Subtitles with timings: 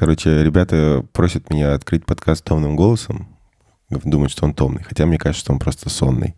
[0.00, 3.28] Короче, ребята просят меня открыть подкаст томным голосом.
[3.90, 4.82] Думают, что он томный.
[4.82, 6.36] Хотя мне кажется, что он просто сонный.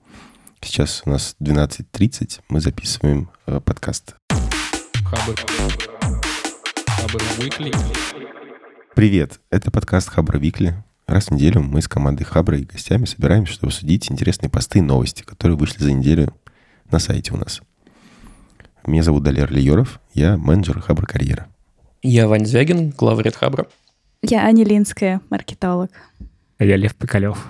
[0.60, 2.40] Сейчас у нас 12.30.
[2.48, 4.16] Мы записываем э, подкаст.
[5.04, 5.36] Хабр.
[6.88, 7.72] Хабр Викли.
[8.96, 9.38] Привет.
[9.48, 10.74] Это подкаст Хабра Викли.
[11.06, 14.82] Раз в неделю мы с командой Хабра и гостями собираемся, чтобы обсудить интересные посты и
[14.82, 16.34] новости, которые вышли за неделю
[16.90, 17.62] на сайте у нас.
[18.84, 20.00] Меня зовут Далер Лиеров.
[20.14, 21.51] Я менеджер Хабра Карьера.
[22.04, 23.68] Я Вань Звягин, главред Хабра.
[24.22, 25.92] Я Аня Линская, маркетолог.
[26.58, 27.46] Я Лев Пикалев.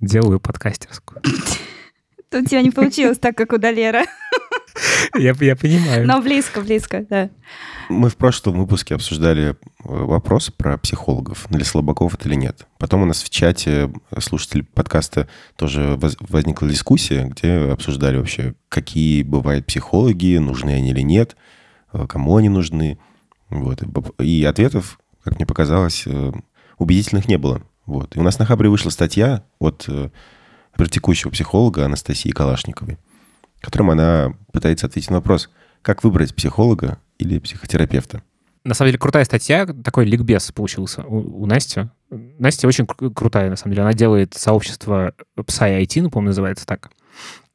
[0.00, 1.20] Делаю подкастерскую.
[2.30, 4.04] Тут у тебя не получилось так, как у Далера.
[5.14, 6.06] Я, я понимаю.
[6.06, 7.30] Но близко, близко, да.
[7.88, 12.66] Мы в прошлом выпуске обсуждали э, вопрос про психологов, для слабаков это или нет.
[12.78, 19.66] Потом у нас в чате слушатели подкаста тоже возникла дискуссия, где обсуждали вообще, какие бывают
[19.66, 21.36] психологи, нужны они или нет,
[21.92, 22.98] э, кому они нужны.
[23.50, 23.82] Вот.
[24.18, 26.32] И ответов, как мне показалось, э,
[26.78, 27.62] убедительных не было.
[27.84, 28.16] Вот.
[28.16, 30.10] И у нас на Хабре вышла статья от э,
[30.74, 32.98] практикующего психолога Анастасии Калашниковой,
[33.60, 35.50] которым она пытается ответить на вопрос,
[35.82, 38.22] как выбрать психолога или психотерапевта.
[38.64, 41.88] На самом деле крутая статья, такой ликбез получился у, у Насти.
[42.10, 43.82] Настя очень кру- крутая, на самом деле.
[43.82, 46.90] Она делает сообщество Psy IT, ну, по-моему, называется так.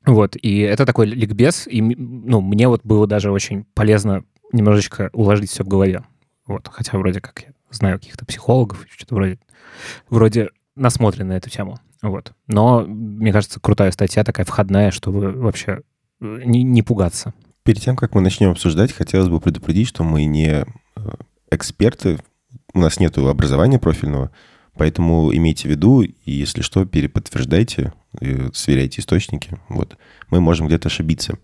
[0.06, 5.50] Вот, и это такой ликбез, и ну, мне вот было даже очень полезно немножечко уложить
[5.50, 6.04] все в голове.
[6.46, 9.40] Вот, хотя вроде как я знаю каких-то психологов, что-то вроде,
[10.10, 11.80] вроде насмотрен на эту тему.
[12.02, 12.34] Вот.
[12.48, 15.82] Но, мне кажется, крутая статья такая входная, чтобы вообще
[16.20, 17.34] э, не, не пугаться.
[17.64, 20.66] Перед тем, как мы начнем обсуждать, хотелось бы предупредить, что мы не э,
[21.52, 22.18] эксперты,
[22.74, 24.32] у нас нет образования профильного,
[24.76, 29.60] поэтому имейте в виду, и если что, переподтверждайте, э, сверяйте источники.
[29.70, 29.98] Вот.
[30.30, 31.38] Мы можем где-то ошибиться.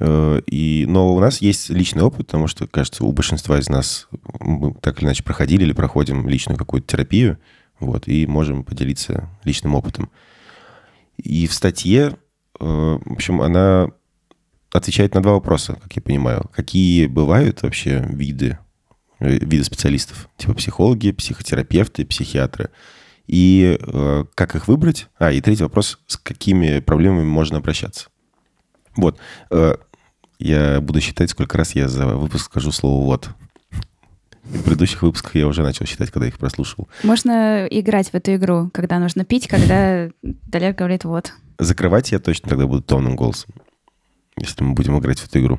[0.00, 4.08] Э, и, но у нас есть личный опыт, потому что, кажется, у большинства из нас
[4.40, 7.38] мы так или иначе проходили или проходим личную какую-то терапию,
[7.80, 10.10] вот, и можем поделиться личным опытом.
[11.16, 12.16] И в статье,
[12.60, 13.90] э, в общем, она
[14.72, 16.48] отвечает на два вопроса, как я понимаю.
[16.52, 18.58] Какие бывают вообще виды,
[19.18, 20.28] э, виды специалистов?
[20.36, 22.70] Типа психологи, психотерапевты, психиатры.
[23.26, 23.78] И
[24.34, 25.08] как их выбрать?
[25.18, 28.08] А, и третий вопрос, с какими проблемами можно обращаться?
[28.96, 29.18] Вот.
[30.38, 33.30] Я буду считать, сколько раз я за выпуск скажу слово «вот».
[34.44, 36.88] В предыдущих выпусках я уже начал считать, когда их прослушал.
[37.02, 41.32] Можно играть в эту игру, когда нужно пить, когда Далер говорит «вот».
[41.58, 43.52] Закрывать я точно тогда буду тонным голосом,
[44.38, 45.58] если мы будем играть в эту игру.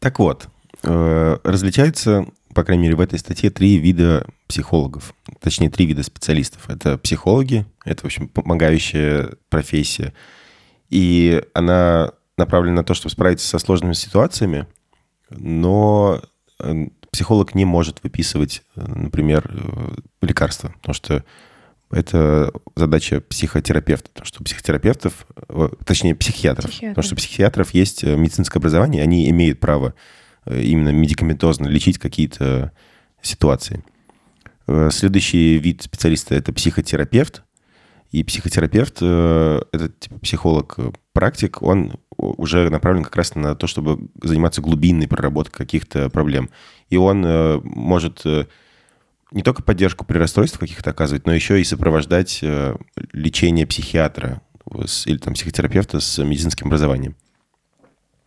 [0.00, 0.48] Так вот,
[0.82, 5.14] э, различаются, по крайней мере, в этой статье три вида психологов.
[5.40, 6.68] Точнее, три вида специалистов.
[6.68, 10.12] Это психологи, это, в общем, помогающая профессия.
[10.90, 14.66] И она направлена на то, чтобы справиться со сложными ситуациями,
[15.30, 16.22] но
[16.60, 21.24] э, психолог не может выписывать, э, например, э, лекарства, потому что
[21.90, 25.24] это задача психотерапевта, потому что психотерапевтов,
[25.84, 26.94] точнее психиатров, Психиатр.
[26.94, 29.94] потому что у психиатров есть медицинское образование, они имеют право
[30.46, 32.72] именно медикаментозно лечить какие-то
[33.22, 33.84] ситуации.
[34.90, 37.44] Следующий вид специалиста– это психотерапевт,
[38.10, 45.08] и психотерапевт, это типа психолог-практик, он уже направлен как раз на то, чтобы заниматься глубинной
[45.08, 46.50] проработкой каких-то проблем.
[46.88, 48.46] И он э, может э,
[49.32, 52.76] не только поддержку при расстройствах каких-то оказывать, но еще и сопровождать э,
[53.12, 54.40] лечение психиатра
[55.04, 57.16] или там психотерапевта с медицинским образованием.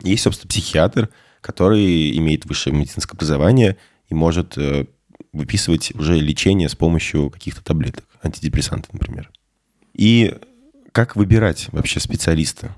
[0.02, 1.10] Есть, собственно, психиатр,
[1.42, 4.86] который имеет высшее медицинское образование и может э,
[5.34, 9.30] выписывать уже лечение с помощью каких-то таблеток, антидепрессантов, например.
[9.94, 10.38] И
[10.92, 12.76] как выбирать вообще специалиста?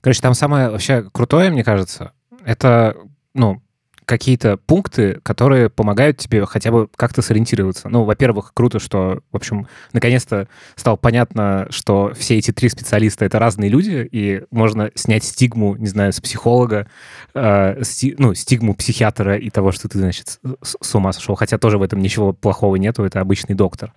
[0.00, 2.12] Короче, там самое вообще крутое, мне кажется,
[2.44, 2.96] это,
[3.34, 3.62] ну,
[4.10, 7.88] какие-то пункты, которые помогают тебе хотя бы как-то сориентироваться.
[7.88, 13.38] Ну, во-первых, круто, что, в общем, наконец-то стало понятно, что все эти три специалиста— это
[13.38, 16.88] разные люди, и можно снять стигму, не знаю, с психолога,
[17.34, 21.36] э, сти, ну, стигму психиатра и того, что ты, значит, с, с ума сошел.
[21.36, 23.92] Хотя тоже в этом ничего плохого нету, это обычный доктор.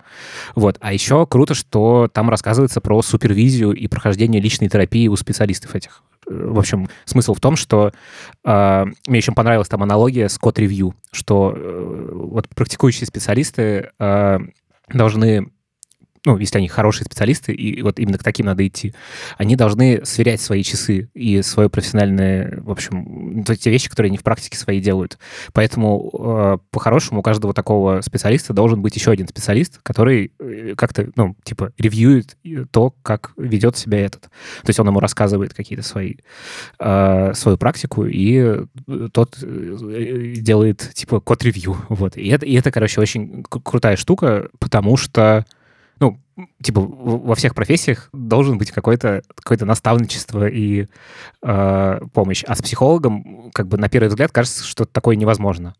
[0.54, 0.76] Вот.
[0.80, 6.04] А еще круто, что там рассказывается про супервизию и прохождение личной терапии у специалистов этих
[6.26, 7.92] в общем, смысл в том, что
[8.44, 14.38] э, мне еще понравилась там аналогия с код-ревью, что э, вот практикующие специалисты э,
[14.88, 15.48] должны
[16.24, 18.94] ну, если они хорошие специалисты, и вот именно к таким надо идти,
[19.36, 24.22] они должны сверять свои часы и свое профессиональное, в общем, те вещи, которые они в
[24.22, 25.18] практике свои делают.
[25.52, 31.10] Поэтому э, по-хорошему у каждого такого специалиста должен быть еще один специалист, который э, как-то,
[31.16, 32.36] ну, типа, ревьюет
[32.70, 34.22] то, как ведет себя этот.
[34.22, 36.14] То есть он ему рассказывает какие-то свои,
[36.78, 41.76] э, свою практику, и э, тот э, делает, типа, код-ревью.
[41.90, 42.16] Вот.
[42.16, 45.44] И это, и это, короче, очень крутая штука, потому что
[46.04, 46.20] ну,
[46.62, 50.86] типа, во всех профессиях должен быть какое-то какое наставничество и
[51.42, 52.44] э, помощь.
[52.44, 55.74] А с психологом, как бы, на первый взгляд, кажется, что такое невозможно.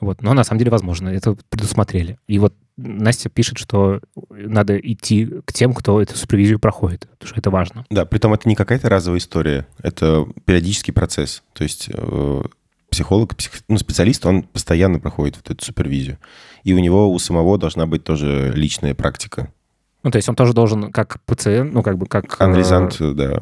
[0.00, 0.20] Вот.
[0.22, 1.08] Но на самом деле возможно.
[1.08, 2.18] Это предусмотрели.
[2.26, 4.00] И вот Настя пишет, что
[4.30, 7.86] надо идти к тем, кто эту супервизию проходит, потому что это важно.
[7.90, 11.42] Да, при том это не какая-то разовая история, это периодический процесс.
[11.52, 12.42] То есть э,
[12.90, 16.18] психолог, псих, ну, специалист, он постоянно проходит вот эту супервизию.
[16.64, 19.52] И у него, у самого должна быть тоже личная практика.
[20.02, 22.40] Ну, то есть он тоже должен как пациент, ну, как бы как...
[22.40, 23.40] Анализант, э, да,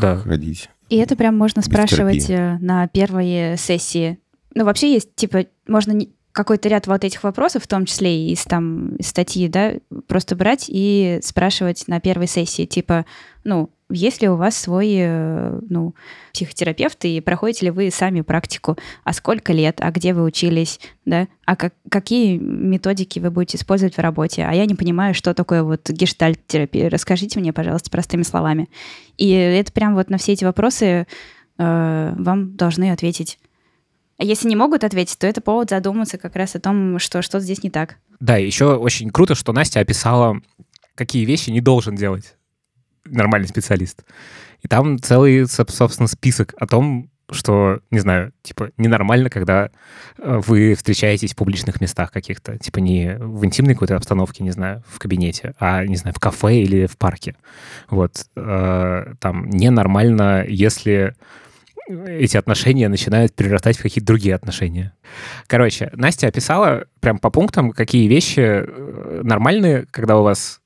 [0.00, 0.68] да, ходить.
[0.88, 2.56] И это прям можно спрашивать терапии.
[2.56, 4.18] э, на первые сессии.
[4.54, 5.94] Ну, вообще есть, типа, можно
[6.32, 9.74] какой-то ряд вот этих вопросов, в том числе и из там из статьи, да,
[10.06, 13.04] просто брать и спрашивать на первой сессии, типа,
[13.44, 15.94] ну, есть ли у вас свой, э, ну,
[16.32, 21.28] психотерапевт, и проходите ли вы сами практику, а сколько лет, а где вы учились, да,
[21.44, 25.62] а как, какие методики вы будете использовать в работе, а я не понимаю, что такое
[25.62, 28.68] вот гештальт-терапия, расскажите мне, пожалуйста, простыми словами.
[29.16, 31.06] И это прям вот на все эти вопросы
[31.58, 33.38] э, вам должны ответить.
[34.18, 37.40] А если не могут ответить, то это повод задуматься как раз о том, что что-то
[37.42, 37.96] здесь не так.
[38.20, 40.40] Да, еще очень круто, что Настя описала,
[40.94, 42.34] какие вещи не должен делать
[43.04, 44.04] нормальный специалист.
[44.62, 49.70] И там целый, соб- собственно, список о том, что, не знаю, типа, ненормально, когда
[50.18, 54.82] э, вы встречаетесь в публичных местах каких-то, типа не в интимной какой-то обстановке, не знаю,
[54.88, 57.36] в кабинете, а, не знаю, в кафе или в парке.
[57.88, 58.26] Вот.
[58.36, 61.14] э, Там ненормально, если
[61.88, 64.92] эти отношения начинают перерастать в какие-то другие отношения.
[65.46, 70.60] Короче, Настя описала прям по пунктам, какие вещи э, нормальные, когда у вас,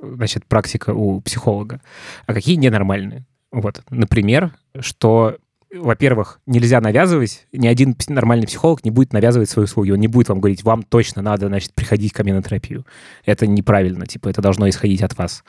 [0.00, 1.80] значит, практика у психолога,
[2.26, 3.24] а какие ненормальные.
[3.50, 5.36] Вот, например, что,
[5.74, 10.28] во-первых, нельзя навязывать, ни один нормальный психолог не будет навязывать свои услуги, он не будет
[10.28, 12.86] вам говорить, вам точно надо, значит, приходить ко мне на терапию.
[13.24, 15.44] Это неправильно, типа, это должно исходить от вас.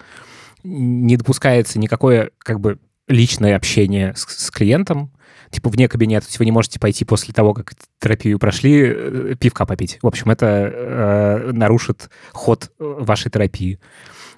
[0.63, 5.12] Не допускается никакое, как бы, личное общение с, с клиентом,
[5.49, 6.25] типа вне кабинета.
[6.25, 9.99] То есть вы не можете пойти после того, как терапию прошли, э, пивка попить.
[10.01, 13.79] В общем, это э, нарушит ход э, вашей терапии.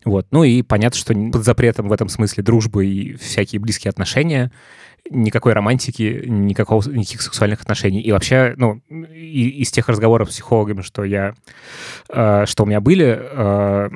[0.04, 0.28] Вот.
[0.32, 4.52] Ну и понятно, что под запретом в этом смысле дружбы и всякие близкие отношения,
[5.10, 8.02] никакой романтики, никакого, никаких сексуальных отношений.
[8.02, 11.34] И вообще, ну, и- из тех разговоров с психологами, что я,
[12.10, 13.90] э, что у меня были, э,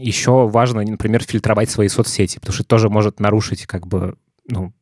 [0.00, 4.16] еще важно, например, фильтровать свои соцсети, потому что это тоже может нарушить, как бы,
[4.48, 4.72] ну,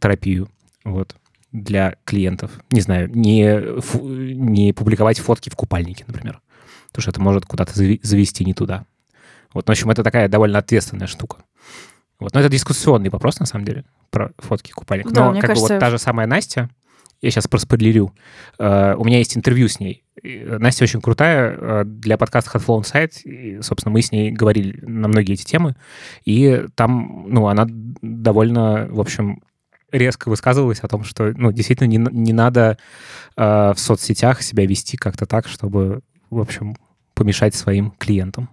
[0.00, 0.48] терапию.
[0.84, 1.16] Вот
[1.52, 2.50] для клиентов.
[2.70, 6.40] Не знаю, не, фу- не публиковать фотки в купальнике, например.
[6.88, 8.84] Потому что это может куда-то завести не туда.
[9.54, 11.38] Вот, в общем, это такая довольно ответственная штука.
[12.18, 15.10] Вот, но это дискуссионный вопрос, на самом деле, про фотки купальника.
[15.10, 16.68] Да, но как бы кажется- вот та же самая Настя,
[17.22, 18.12] я сейчас проспойлерю,
[18.58, 20.04] э, у меня есть интервью с ней.
[20.22, 23.22] Э, Настя очень крутая э, для подкаста Hot Flown Site.
[23.22, 25.76] И, собственно, мы с ней говорили на многие эти темы.
[26.26, 27.66] И там, ну, она
[28.02, 29.42] довольно, в общем,
[29.98, 32.78] резко высказывалась о том, что, ну, действительно не, не надо
[33.36, 36.00] э, в соцсетях себя вести как-то так, чтобы,
[36.30, 36.76] в общем,
[37.14, 38.50] помешать своим клиентам.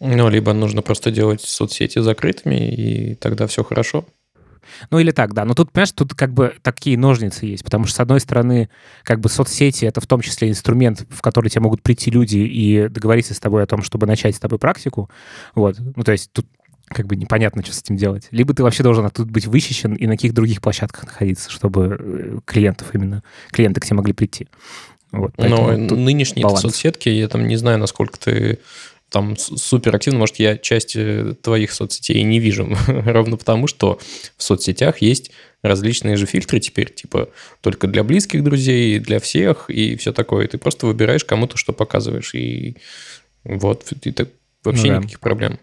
[0.00, 4.04] Ну, либо нужно просто делать соцсети закрытыми, и тогда все хорошо.
[4.90, 5.44] Ну или так, да.
[5.44, 8.68] Но тут, понимаешь, тут как бы такие ножницы есть, потому что, с одной стороны,
[9.04, 12.88] как бы соцсети— это в том числе инструмент, в который тебе могут прийти люди и
[12.88, 15.10] договориться с тобой о том, чтобы начать с тобой практику.
[15.54, 15.78] Вот.
[15.78, 16.46] Ну то есть тут
[16.92, 18.28] как бы непонятно, что с этим делать.
[18.30, 22.38] Либо ты вообще должен оттуда быть вычищен и на каких других площадках находиться, чтобы э,
[22.44, 24.48] клиентов именно, клиенты к тебе могли прийти.
[25.10, 28.60] Вот, Но тут нынешние соцсетки, я там не знаю, насколько ты
[29.10, 34.00] там супер активно, может, я часть э, твоих соцсетей не вижу, ровно потому, что
[34.38, 35.30] в соцсетях есть
[35.62, 37.28] различные же фильтры теперь, типа
[37.60, 40.48] только для близких друзей, для всех и все такое.
[40.48, 42.78] Ты просто выбираешь кому-то, что показываешь, и
[43.44, 44.30] вот, и так
[44.64, 44.98] вообще Ну да.
[44.98, 45.58] никаких проблем.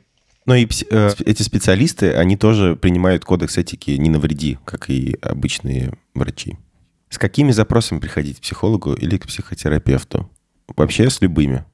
[0.50, 5.94] Но и э, эти специалисты, они тоже принимают кодекс этики «не навреди», как и обычные
[6.16, 6.58] врачи.
[7.12, 10.28] С какими запросами приходить к психологу или к психотерапевту?
[10.76, 11.66] Вообще с любыми.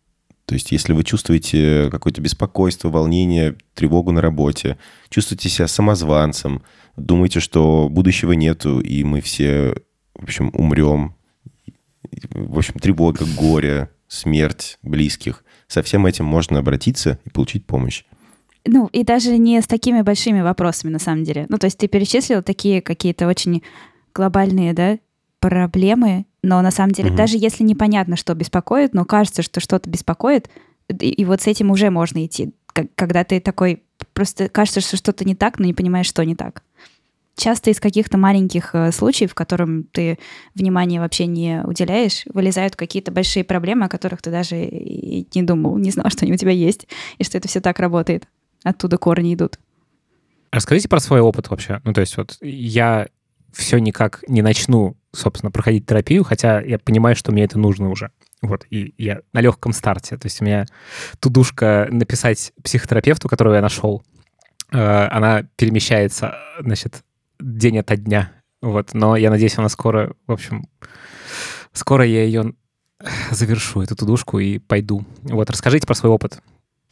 [0.45, 4.77] То есть если вы чувствуете какое-то беспокойство, волнение, тревогу на работе,
[5.07, 6.61] чувствуете себя самозванцем,
[6.97, 9.73] думаете, что будущего нету, и мы все,
[10.15, 11.15] в общем, умрем,
[12.29, 15.45] в общем, тревога, горе, смерть близких.
[15.69, 18.03] Со всем этим можно обратиться и получить помощь.
[18.65, 21.45] Ну, и даже не с такими большими вопросами, на самом деле.
[21.49, 23.61] Ну, то есть ты перечислил такие какие-то очень
[24.13, 24.97] глобальные, да,
[25.39, 27.17] проблемы, но на самом деле, Мгм.
[27.17, 30.49] даже если непонятно, что беспокоит, но кажется, что что-то беспокоит,
[30.89, 32.53] и, и вот с этим уже можно идти.
[32.95, 36.63] Когда ты такой, просто кажется, что что-то не так, но не понимаешь, что не так.
[37.37, 40.17] Часто из каких-то маленьких э, случаев, которым ты
[40.55, 45.77] внимания вообще не уделяешь, вылезают какие-то большие проблемы, о которых ты даже и не думал,
[45.77, 48.27] не знал, что они у тебя есть, и что это все так работает.
[48.65, 49.59] Оттуда корни идут.
[50.51, 51.81] Расскажите про свой опыт вообще.
[51.83, 53.07] Ну, то есть вот я
[53.53, 58.09] все никак не начну, собственно, проходить терапию, хотя я понимаю, что мне это нужно уже.
[58.41, 60.17] Вот, и я на легком старте.
[60.17, 60.65] То есть у меня
[61.19, 64.03] тудушка написать психотерапевту, которого я нашел,
[64.71, 67.03] э, она перемещается, значит,
[67.39, 68.31] день ото дня.
[68.63, 70.67] Вот, но я надеюсь, она скоро, в общем,
[71.71, 72.55] скоро я ее
[73.29, 75.05] завершу, эту тудушку, и пойду.
[75.21, 76.41] Вот, расскажите про свой опыт.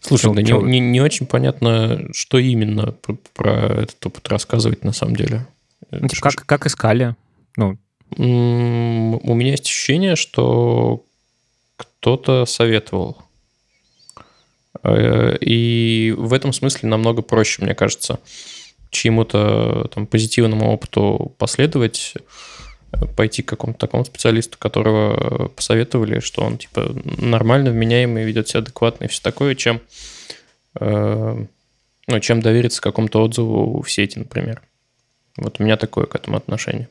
[0.03, 3.51] Слушай, да не, не- не очень понятно, что именно про, про
[3.83, 5.45] этот опыт рассказывать на самом деле.
[5.91, 7.15] Ну, типа, как, как искали?
[7.57, 7.77] Ну,
[8.17, 11.03] У меня есть ощущение, что
[11.77, 13.17] кто-то советовал.
[14.83, 18.19] Э, И в этом смысле намного проще, мне кажется,
[18.89, 22.19] чьему-то там позитивному опыту последовать, э,
[23.15, 29.05] пойти к какому-то такому специалисту, которого посоветовали, что он типа нормально, вменяемый, ведет себя адекватно
[29.05, 29.81] и все такое, чем,
[30.79, 31.45] э,
[32.07, 34.61] ну, чем довериться какому-то отзыву в сети, например.
[35.37, 36.87] Вот у меня такое к этому отношение.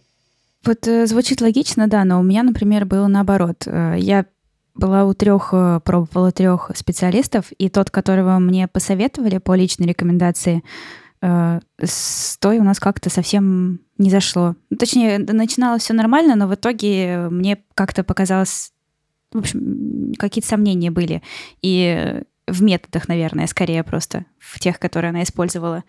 [0.65, 3.65] Вот э, звучит логично, да, но у меня, например, было наоборот.
[3.67, 4.27] Э, Я
[4.75, 10.59] была у трех, э, пробовала трех специалистов, и тот, которого мне посоветовали по личной рекомендации,
[10.59, 14.57] э, с той у нас как-то совсем не зашло.
[14.71, 18.73] Ну, Точнее, начиналось все нормально, но в итоге мне как-то показалось,
[19.33, 21.23] в общем, какие-то сомнения были.
[21.63, 22.23] И э,
[22.53, 25.85] в методах, наверное, скорее просто, в тех, которые она использовала.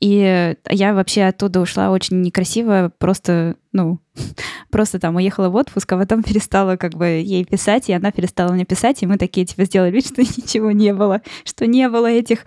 [0.00, 3.98] И э, я вообще оттуда ушла очень некрасиво, просто, ну,
[4.70, 8.52] просто там уехала в отпуск, а потом перестала как бы ей писать, и она перестала
[8.52, 12.06] мне писать, и мы такие типа сделали вид, что ничего не было, что не было
[12.06, 12.46] этих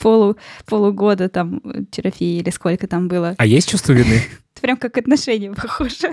[0.00, 1.60] полу, полугода там
[1.90, 3.34] терапии или сколько там было.
[3.38, 4.22] а есть чувство вины?
[4.52, 6.12] Это прям как отношения похоже.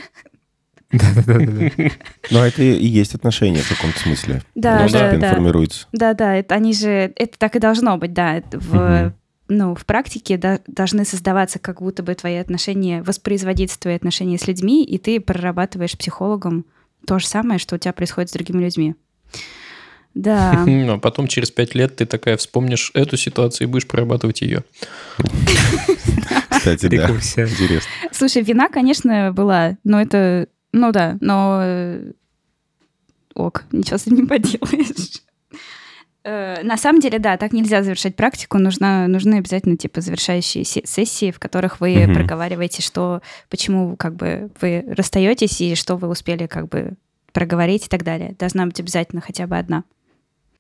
[2.32, 4.42] Но это и есть отношения в каком-то смысле.
[4.56, 5.34] Да, да, да.
[5.34, 5.88] формируется.
[5.92, 8.42] Да-да, это они же, это так и должно быть, да.
[8.52, 9.14] в,
[9.48, 14.48] ну, в практике да- должны создаваться как будто бы твои отношения, воспроизводиться твои отношения с
[14.48, 16.66] людьми, и ты прорабатываешь психологом
[17.06, 18.96] то же самое, что у тебя происходит с другими людьми.
[20.16, 20.64] Да.
[20.66, 24.64] Ну, А потом через пять лет ты такая вспомнишь эту ситуацию и будешь прорабатывать ее.
[26.50, 27.10] Кстати, да.
[27.10, 27.90] Интересно.
[28.12, 32.12] Слушай, вина, конечно, была, но это, ну да, но э,
[33.34, 35.22] ок, ничего с этим не поделаешь.
[36.24, 38.58] Э, На самом деле, да, так нельзя завершать практику.
[38.58, 42.14] Нужна, нужны обязательно типа завершающие се- сессии, в которых вы Мгм.
[42.16, 46.94] проговариваете, что, почему как бы вы расстаетесь и что вы успели как бы
[47.32, 48.36] проговорить и так далее.
[48.40, 49.84] Должна быть обязательно хотя бы одна.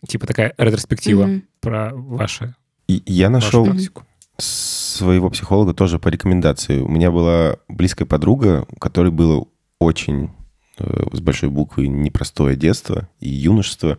[0.07, 1.43] Типа такая ретроспектива Мгм.
[1.62, 2.53] про ваши,
[2.88, 4.03] И я нашел практику.
[4.38, 6.79] своего психолога тоже по рекомендации.
[6.81, 9.48] У меня была близкая подруга, у которой было
[9.79, 10.32] очень
[10.77, 13.98] э, с большой буквы непростое детство и юношество.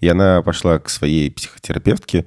[0.00, 2.26] И она пошла к своей психотерапевтке,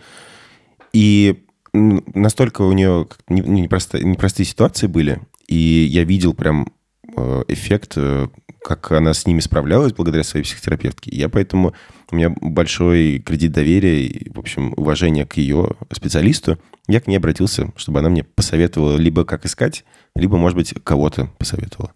[0.93, 6.67] и настолько у нее не- непросто- непростые ситуации были, и я видел прям
[7.15, 8.27] э, эффект, э,
[8.63, 11.11] как она с ними справлялась благодаря своей психотерапевтке.
[11.11, 11.73] Я поэтому
[12.11, 16.57] у меня большой кредит доверия и, в общем, уважение к ее специалисту.
[16.87, 19.83] Я к ней обратился, чтобы она мне посоветовала либо как искать,
[20.15, 21.93] либо, может быть, кого-то посоветовала.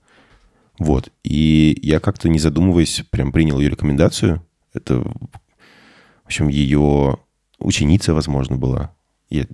[0.80, 1.10] Вот.
[1.24, 4.46] И я как-то, не задумываясь, прям принял ее рекомендацию.
[4.74, 7.18] Это, в общем, ее
[7.60, 8.96] ученица, возможно, была.
[9.30, 9.46] Я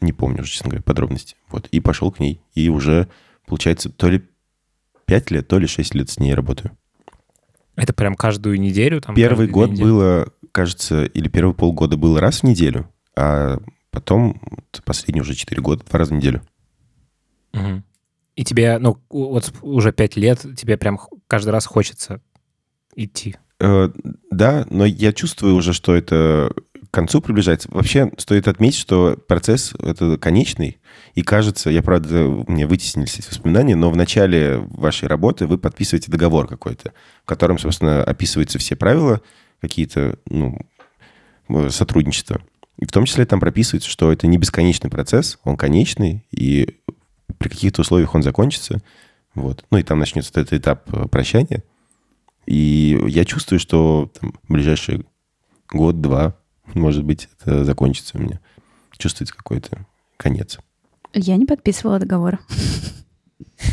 [0.00, 1.36] не помню уже, честно говоря, подробности.
[1.48, 1.66] Вот.
[1.68, 2.40] И пошел к ней.
[2.54, 3.08] И уже,
[3.46, 4.22] получается, то ли
[5.06, 6.76] 5 лет, то ли 6 лет с ней работаю.
[7.76, 9.00] Это прям каждую неделю?
[9.00, 9.84] Там, Первый год недели?
[9.84, 13.58] было, кажется, или первые полгода было раз в неделю, а
[13.90, 14.40] потом
[14.84, 16.42] последние уже 4 года два раза в неделю.
[17.52, 17.84] Мгм.
[18.38, 22.20] И тебе, ну, вот уже пять лет, тебе прям каждый раз хочется
[22.94, 23.34] идти.
[23.58, 23.90] Э,
[24.30, 26.54] да, но я чувствую уже, что это
[26.88, 27.68] к концу приближается.
[27.72, 30.78] Вообще стоит отметить, что процесс это конечный,
[31.16, 36.08] и кажется, я, правда, мне вытеснились эти воспоминания, но в начале вашей работы вы подписываете
[36.08, 36.92] договор какой-то,
[37.24, 39.20] в котором, собственно, описываются все правила,
[39.60, 40.56] какие-то, ну,
[41.48, 42.40] э, сотрудничества.
[42.78, 46.78] И в том числе там прописывается, что это не бесконечный процесс, он конечный, и
[47.38, 48.80] при каких-то условиях он закончится.
[49.34, 49.64] Вот.
[49.70, 51.62] Ну и там начнется этот этап э, прощания.
[52.46, 55.04] И я чувствую, что там, в ближайшие
[55.70, 56.36] год-два,
[56.74, 58.40] может быть, это закончится у меня.
[58.96, 60.58] Чувствуется какой-то конец.
[61.14, 62.38] Я не подписывала договор.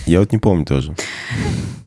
[0.05, 0.95] Я вот не помню тоже.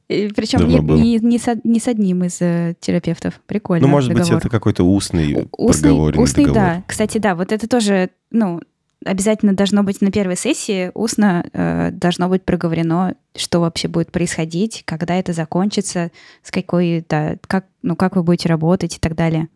[0.08, 3.40] И Причем не, не, не с, не с одним из э, терапевтов.
[3.46, 3.86] Прикольно.
[3.86, 4.38] Ну, может быть, договор.
[4.38, 6.62] это какой-то устный, Устный, проговоренный устный, договор.
[6.62, 6.84] да.
[6.86, 8.62] Кстати, да, вот это тоже, ну,
[9.04, 14.82] обязательно должно быть на первой сессии, устно э, должно быть проговорено, что вообще будет происходить,
[14.84, 16.10] когда это закончится,
[16.42, 19.48] с какой, да, как, ну, как вы будете работать и так далее.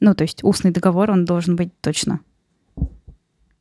[0.00, 2.20] Ну, то есть устный договор, он должен быть точно.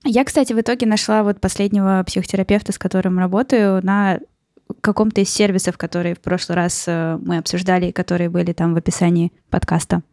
[0.03, 4.19] Я, кстати, в итоге нашла вот последнего психотерапевта, с которым работаю, на
[4.81, 9.31] каком-то из сервисов, которые в прошлый раз э, мы обсуждали, которые были там в описании
[9.49, 10.03] подкаста.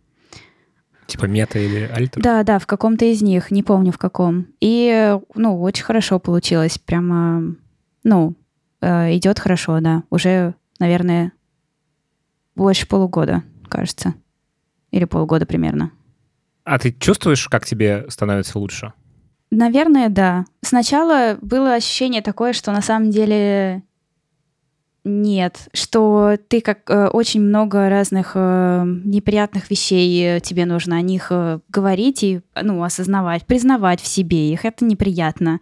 [1.06, 2.22] Типа мета или альтер?
[2.22, 4.46] Да, да, в каком-то из них, не помню в каком.
[4.60, 6.78] И, ну, очень хорошо получилось.
[6.78, 7.54] Прямо,
[8.02, 8.34] ну,
[8.80, 10.02] э, идет хорошо, да.
[10.10, 11.32] Уже, наверное,
[12.54, 14.14] больше полугода, кажется.
[14.90, 15.90] Или полгода примерно.
[16.64, 18.92] А ты чувствуешь, как тебе становится лучше?
[19.50, 20.46] Наверное, да.
[20.62, 23.82] Сначала было ощущение такое, что на самом деле
[25.04, 31.02] нет, что ты как э, очень много разных э, неприятных вещей э, тебе нужно о
[31.02, 34.64] них э, говорить и ну осознавать, признавать в себе их.
[34.64, 35.60] Это неприятно.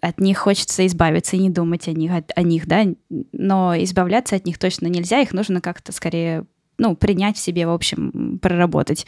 [0.00, 2.84] От них хочется избавиться и не думать о них, о, о них, да.
[3.30, 5.20] Но избавляться от них точно нельзя.
[5.20, 6.44] Их нужно как-то скорее
[6.76, 9.06] ну принять в себе, в общем, проработать.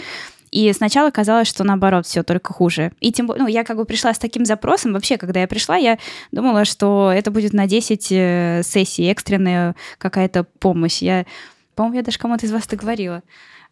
[0.55, 2.93] И сначала казалось, что наоборот, все только хуже.
[3.01, 4.93] И тем более, ну, я как бы пришла с таким запросом.
[4.93, 5.99] Вообще, когда я пришла, я
[6.31, 11.03] думала, что это будет на 10 э, сессий, экстренная какая-то помощь.
[11.03, 11.27] Я,
[11.75, 13.25] по-моему, я даже кому-то из вас это говорила.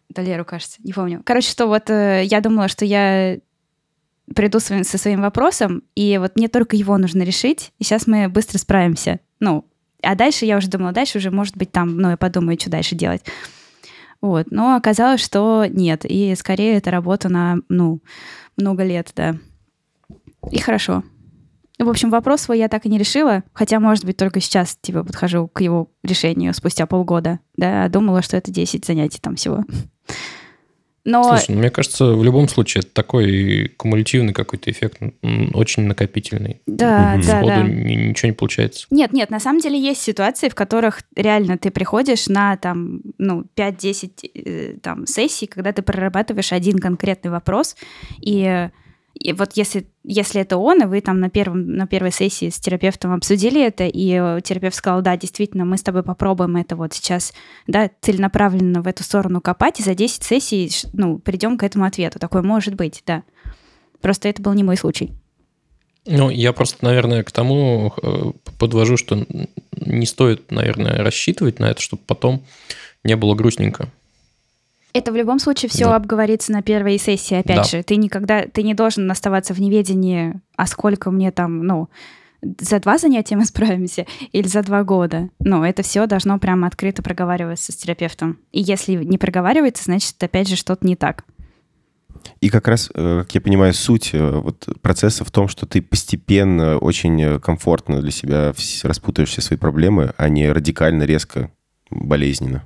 [0.09, 1.21] Далеру, кажется, не помню.
[1.23, 3.37] Короче, что вот э, я думала, что я
[4.35, 8.57] приду со своим вопросом, и вот мне только его нужно решить, и сейчас мы быстро
[8.57, 9.21] справимся.
[9.39, 9.65] Ну,
[10.01, 12.93] а дальше я уже думала, дальше уже, может быть, там, ну, я подумаю, что дальше
[12.93, 13.23] делать.
[14.23, 14.51] Вот.
[14.51, 16.05] Но оказалось, что нет.
[16.05, 17.99] И скорее это работа на, ну,
[18.55, 19.35] много лет, да.
[20.49, 21.03] И хорошо.
[21.77, 25.03] В общем, вопрос свой я так и не решила, хотя, может быть, только сейчас, типа,
[25.03, 29.65] подхожу к его решению спустя полгода, да, думала, что это 10 занятий там всего.
[31.05, 34.99] Но Слушай, ну, мне кажется, в любом случае это такой кумулятивный какой-то эффект,
[35.53, 36.61] очень накопительный.
[36.65, 37.21] да, Мгм.
[37.21, 37.63] да, Сходу да.
[37.63, 38.87] ни- ничего не получается.
[38.89, 43.43] Нет, нет, на самом деле есть ситуации, в которых реально ты приходишь на там, ну,
[43.55, 47.75] 5-10 э, там, сессий, когда ты прорабатываешь один конкретный вопрос,
[48.21, 48.69] и,
[49.13, 52.59] и вот если, если это он, и вы там на, первом, на первой сессии с
[52.59, 56.93] терапевтом обсудили это, и э, терапевт сказал, да, действительно, мы с тобой попробуем это вот
[56.93, 57.33] сейчас,
[57.67, 62.19] да, целенаправленно в эту сторону копать, и за 10 сессий, ну, придем к этому ответу.
[62.19, 63.23] Такое может быть, да.
[64.01, 65.13] Просто это был не мой случай.
[66.05, 69.25] Ну, я просто, наверное, к тому э, подвожу, что
[69.71, 72.43] не стоит, наверное, рассчитывать на это, чтобы потом
[73.03, 73.89] не было грустненько.
[74.93, 75.95] Это в любом случае все Да.
[75.95, 77.63] обговорится на первой сессии, опять Да.
[77.63, 77.83] же.
[77.83, 81.89] Ты никогда, ты не должен оставаться в неведении, а сколько мне там, ну,
[82.59, 83.45] за два занятия мы
[83.79, 85.29] справимся или за два года.
[85.39, 88.37] Ну, это все должно прямо открыто проговариваться с терапевтом.
[88.51, 91.25] И если не проговаривается, значит, опять же, что-то не так.
[92.39, 95.81] И как раз, э, как я понимаю, суть э, вот процесса в том, что ты
[95.81, 98.53] постепенно, очень э, комфортно для себя
[98.83, 101.51] распутаешь все свои проблемы, а не радикально, резко,
[101.89, 102.65] болезненно.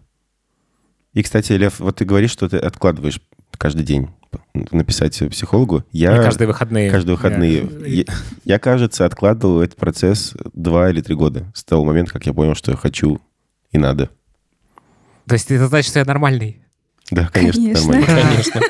[1.18, 3.20] И, кстати, Лев, вот ты говоришь, что ты откладываешь
[3.58, 4.10] каждый день
[4.72, 5.84] написать психологу.
[5.92, 6.92] Я И каждые выходные.
[6.92, 7.68] каждые выходные.
[7.88, 8.04] Я- Я,
[8.46, 12.54] я, кажется, откладывал этот процесс два или три года с того момента, как я понял,
[12.54, 13.20] что я хочу
[13.72, 14.12] и надо.
[15.28, 16.62] То есть это значит, что я нормальный?
[17.10, 17.94] Да, конечно, Конечно.
[17.94, 18.22] нормально.
[18.22, 18.62] Конечно.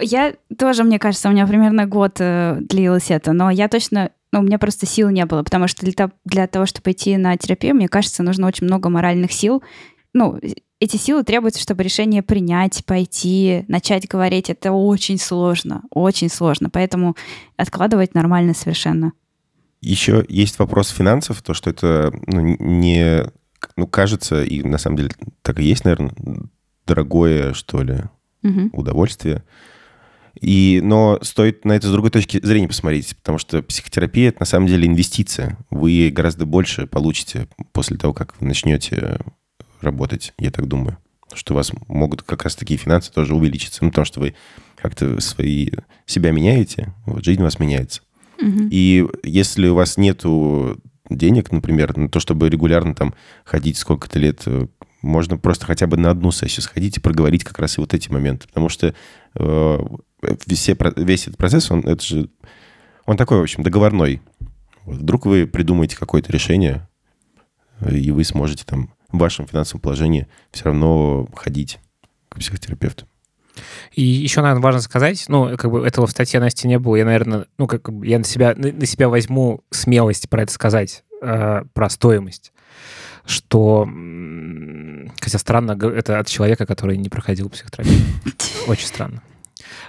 [0.00, 4.40] Я тоже, мне кажется, у меня примерно год э, длилось это, но я точно, ну,
[4.40, 7.74] у меня просто сил не было, потому что для, для того, чтобы идти на терапию,
[7.74, 9.62] мне кажется, нужно очень много моральных сил.
[10.14, 10.38] Ну,
[10.80, 14.48] эти силы требуются, чтобы решение принять, пойти, начать говорить.
[14.48, 16.70] Это очень сложно, очень сложно.
[16.70, 17.16] Поэтому
[17.56, 19.12] откладывать нормально совершенно.
[19.80, 23.24] Еще есть вопрос финансов, то, что это ну, не...
[23.76, 25.10] Ну, кажется, и на самом деле
[25.42, 26.12] так и есть, наверное,
[26.86, 28.04] дорогое, что ли,
[28.42, 28.70] Мгм.
[28.72, 29.42] удовольствие.
[30.40, 34.46] И, но стоит на это с другой точки зрения посмотреть, потому что психотерапия— это на
[34.46, 35.58] самом деле инвестиция.
[35.70, 39.18] Вы гораздо больше получите после того, как вы начнете
[39.84, 40.98] работать, я так думаю.
[41.32, 43.84] Что у вас могут как раз такие финансы тоже увеличиться.
[43.84, 44.34] Ну, потому что вы
[44.76, 45.70] как-то свои,
[46.06, 48.02] себя меняете, вот, жизнь у вас меняется.
[48.40, 48.68] Мгм.
[48.70, 54.42] И если у вас нету денег, например, на то, чтобы регулярно там ходить сколько-то лет,
[54.46, 54.66] э,
[55.02, 58.10] можно просто хотя бы на одну сессию сходить и проговорить как раз и вот эти
[58.10, 58.48] моменты.
[58.48, 58.94] Потому что
[59.34, 59.78] э,
[60.48, 62.30] все, весь этот процесс, он, это же,
[63.04, 64.22] он такой, в общем, договорной.
[64.84, 66.88] Вот Вдруг вы придумаете какое-то решение,
[67.80, 71.78] э, и вы сможете там в вашем финансовом положении все равно ходить
[72.28, 73.06] к психотерапевту.
[73.92, 77.04] И еще, наверное, важно сказать, ну, как бы этого в статье Насти не было, я,
[77.04, 81.62] наверное, ну, как бы я на себя, на, себя возьму смелость про это сказать, э,
[81.72, 82.52] про стоимость,
[83.24, 83.88] что,
[85.20, 88.00] хотя странно, это от человека, который не проходил психотерапию.
[88.66, 89.22] Очень странно.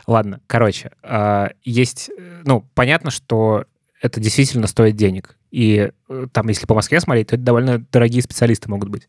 [0.05, 2.11] Ладно, короче, э, есть,
[2.43, 3.65] ну, понятно, что
[4.05, 5.37] это действительно стоит денег.
[5.51, 9.07] И э, там, если по Москве смотреть, то это довольно дорогие специалисты могут быть.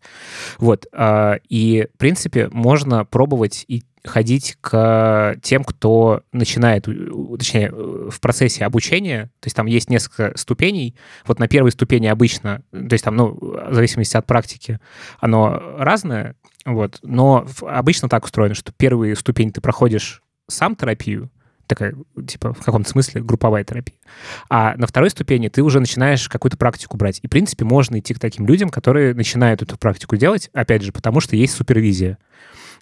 [0.59, 0.87] Вот.
[0.93, 8.21] А, и, в принципе, можно пробовать и ходить к тем, кто начинает, точнее, э, в
[8.21, 10.97] процессе обучения, то есть там есть несколько ступеней.
[11.27, 14.79] Вот на первой ступени обычно, то есть там, ну, в зависимости от практики,
[15.21, 21.31] оно разное, вот, но обычно так устроено, что первую ступень ты проходишь сам терапию,
[21.67, 21.95] такая,
[22.27, 23.97] типа, в каком-то смысле групповая терапия.
[24.49, 27.21] А на второй ступени ты уже начинаешь какую-то практику брать.
[27.23, 30.93] И, в принципе, можно идти к таким людям, которые начинают эту практику делать, опять же,
[30.93, 32.19] потому что есть супервизия.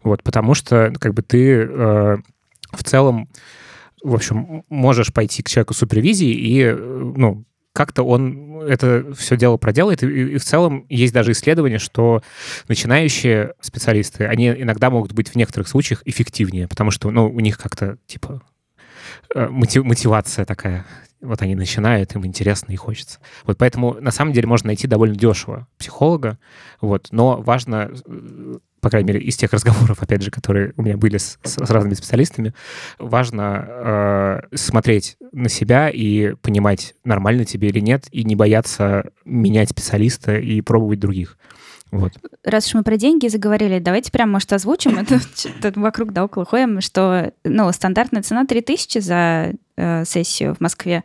[0.02, 2.16] Вот, потому что, как бы, ты э,
[2.72, 3.28] в целом,
[4.02, 9.56] в общем, можешь пойти к человеку супервизии и, э, ну, как-то он это все дело
[9.56, 10.02] проделает.
[10.02, 12.22] И, и в целом есть даже исследования, что
[12.68, 17.58] начинающие специалисты, они иногда могут быть в некоторых случаях эффективнее, потому что ну, у них
[17.58, 18.42] как-то типа
[19.34, 20.86] мотивация такая.
[21.20, 23.18] Вот они начинают, им интересно и хочется.
[23.44, 26.38] Вот поэтому на самом деле можно найти довольно дешево психолога,
[26.80, 30.98] вот, но важно э, по крайней мере, из тех разговоров, опять же, которые у меня
[30.98, 32.52] были с, с разными специалистами,
[32.98, 39.70] важно э, смотреть на себя и понимать, нормально тебе или нет, и не бояться менять
[39.70, 41.38] специалиста и пробовать других.
[41.90, 42.12] Вот.
[42.42, 44.98] Раз уж мы про деньги заговорили, давайте прям, может, озвучим,
[45.62, 51.04] это вокруг да около ходим, что ну, стандартная цена 3000 за э, сессию в Москве.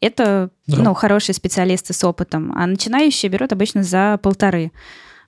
[0.00, 0.82] Это да.
[0.82, 4.70] ну, хорошие специалисты с опытом, а начинающие берут обычно за полторы.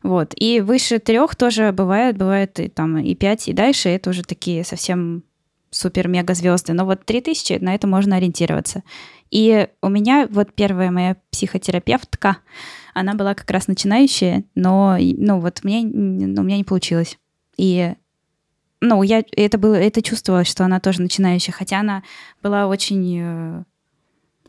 [0.02, 0.34] Вот.
[0.36, 3.88] И выше трех тоже бывает, бывает и там и пять, и дальше.
[3.88, 5.24] Это уже такие совсем
[5.70, 6.74] супер-мега звезды.
[6.74, 8.82] Но вот 3000, на это можно ориентироваться.
[9.30, 12.38] И у меня вот первая моя психотерапевтка,
[12.96, 17.18] она была как раз начинающая, но ну, вот мне, ну, у меня не получилось.
[17.58, 17.92] И
[18.80, 22.02] ну, я это было, это чувствовалось, что она тоже начинающая, хотя она
[22.42, 23.64] была очень, э,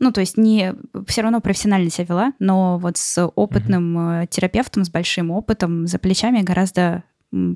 [0.00, 0.74] ну, то есть не
[1.06, 4.28] все равно профессионально себя вела, но вот с опытным mm-hmm.
[4.28, 7.04] терапевтом, с большим опытом за плечами гораздо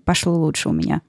[0.04, 1.00] пошло лучше у меня.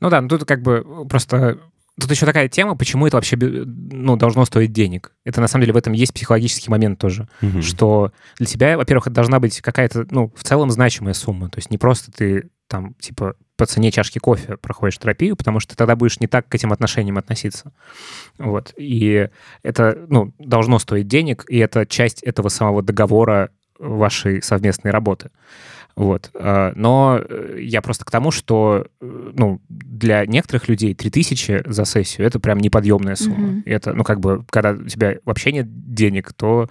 [0.00, 1.58] Ну да, ну тут как бы просто
[2.00, 5.12] Тут еще такая тема, почему это вообще ну, должно стоить денег.
[5.24, 7.60] Это на самом деле в этом есть психологический момент тоже, угу.
[7.60, 11.50] что для тебя, во-первых, это должна быть какая-то, ну, в целом значимая сумма.
[11.50, 15.76] То есть не просто ты там, типа, по цене чашки кофе проходишь терапию, потому что
[15.76, 17.74] тогда будешь не так к этим отношениям относиться.
[18.38, 18.72] Вот.
[18.78, 19.28] И
[19.62, 25.30] это, ну, должно стоить денег, и это часть этого самого договора вашей совместной работы.
[25.96, 26.30] Вот.
[26.34, 31.84] А, но э, я просто к тому, что э, ну, для некоторых людей 3000 за
[31.84, 33.48] сессию— это прям неподъемная сумма.
[33.48, 33.62] Mm-hmm.
[33.66, 36.68] Это, ну, как бы, когда у тебя вообще нет денег, то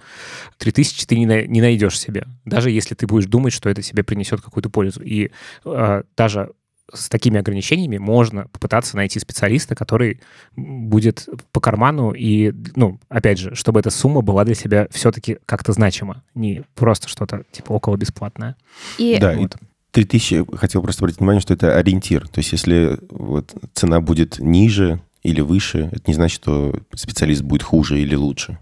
[0.58, 4.40] 3000 ты не, не найдешь себе, даже если ты будешь думать, что это тебе принесет
[4.40, 5.02] какую-то пользу.
[5.02, 5.30] И
[5.64, 6.50] э, даже
[6.92, 10.20] с такими ограничениями можно попытаться найти специалиста, который
[10.56, 15.72] будет по карману и, ну, опять же, чтобы эта сумма была для себя все-таки как-то
[15.72, 18.56] значима, не просто что-то типа около бесплатное.
[18.98, 19.18] И...
[19.18, 19.54] Да, вот.
[19.54, 19.58] и
[19.92, 22.26] 3000, хотел просто обратить внимание, что это ориентир.
[22.28, 27.62] То есть если вот цена будет ниже или выше, это не значит, что специалист будет
[27.62, 28.58] хуже или лучше.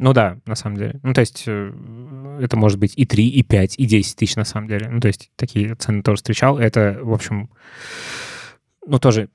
[0.00, 0.98] Ну да, на самом деле.
[1.02, 4.44] Ну, то есть э, это может быть и 3, и 5, и 10 тысяч на
[4.44, 4.88] самом деле.
[4.88, 6.58] Ну, то есть такие цены тоже встречал.
[6.58, 7.50] Это, в общем,
[8.86, 9.28] ну, тоже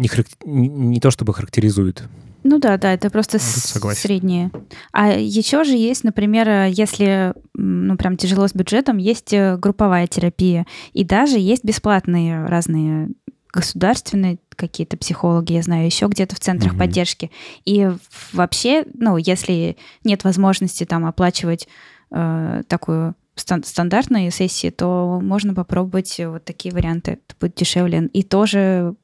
[0.00, 0.36] не, характер...
[0.44, 2.02] не то чтобы характеризует.
[2.42, 4.50] Ну да, да, это просто средние.
[4.90, 10.66] А еще же есть, например, если ну прям тяжело с бюджетом, есть э, групповая терапия.
[10.94, 13.10] И даже есть бесплатные разные
[13.52, 16.80] государственные какие-то психологи, я знаю, еще где-то в центрах угу.
[16.80, 17.30] поддержки.
[17.64, 17.90] И
[18.32, 21.68] вообще, ну, если нет возможности там оплачивать
[22.10, 27.12] э, такую стан- стандартные сессии, то можно попробовать вот такие варианты.
[27.12, 28.94] Это будет дешевле и тоже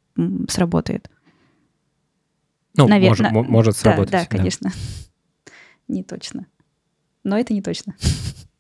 [0.49, 1.09] сработает.
[2.77, 4.11] Ну, Наверное, может, может сработать.
[4.11, 4.73] Да, да, конечно.
[5.89, 6.47] Не точно.
[7.23, 7.95] Но это не точно.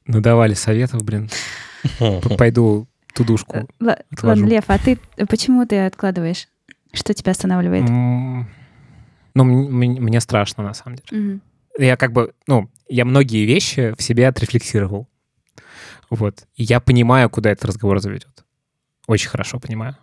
[0.06, 1.30] Ну, давали советов, блин.
[2.36, 4.98] Пойду тудушку Л- Ладно, Лев, а ты
[5.30, 6.48] почему ты откладываешь?
[6.94, 7.84] Что тебя останавливает?
[9.34, 11.32] Ну, мне страшно, на самом деле.
[11.32, 11.40] Угу.
[11.84, 15.08] Я как бы, ну, я многие вещи в себе отрефлексировал.
[16.10, 16.46] Вот.
[16.54, 18.44] И я понимаю, куда этот разговор заведет.
[19.06, 19.96] Очень хорошо понимаю.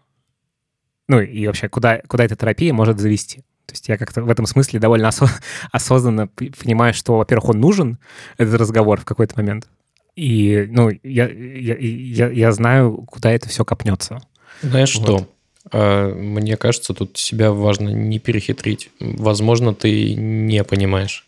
[1.08, 3.41] Ну, и вообще, куда, куда эта терапия может завести.
[3.65, 5.30] То есть я как-то в этом смысле довольно осо-
[5.71, 7.99] осознанно понимаю, что, во-первых, он нужен,
[8.38, 9.69] этот разговор в какой-то момент.
[10.15, 14.19] И, ну, я, я, я, я знаю, куда это все копнется.
[14.62, 15.04] Знаешь вот.
[15.04, 15.30] что?
[15.71, 18.91] А, Мне кажется, тут себя важно не перехитрить.
[18.99, 21.27] Возможно, ты не понимаешь.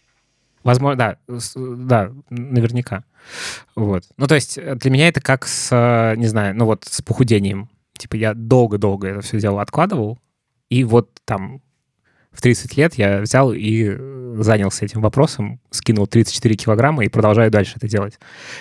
[0.63, 3.03] Возможно, да, да, наверняка.
[3.75, 4.03] Вот.
[4.17, 7.01] Ну, то есть э, для меня это как с, э, не знаю, ну вот с
[7.01, 7.69] похудением.
[7.97, 10.19] Типа я долго-долго это все дело откладывал,
[10.69, 11.61] и вот там
[12.31, 17.51] в 30 лет я взял и э, занялся этим вопросом, скинул 34 килограмма и продолжаю
[17.51, 18.17] дальше это делать.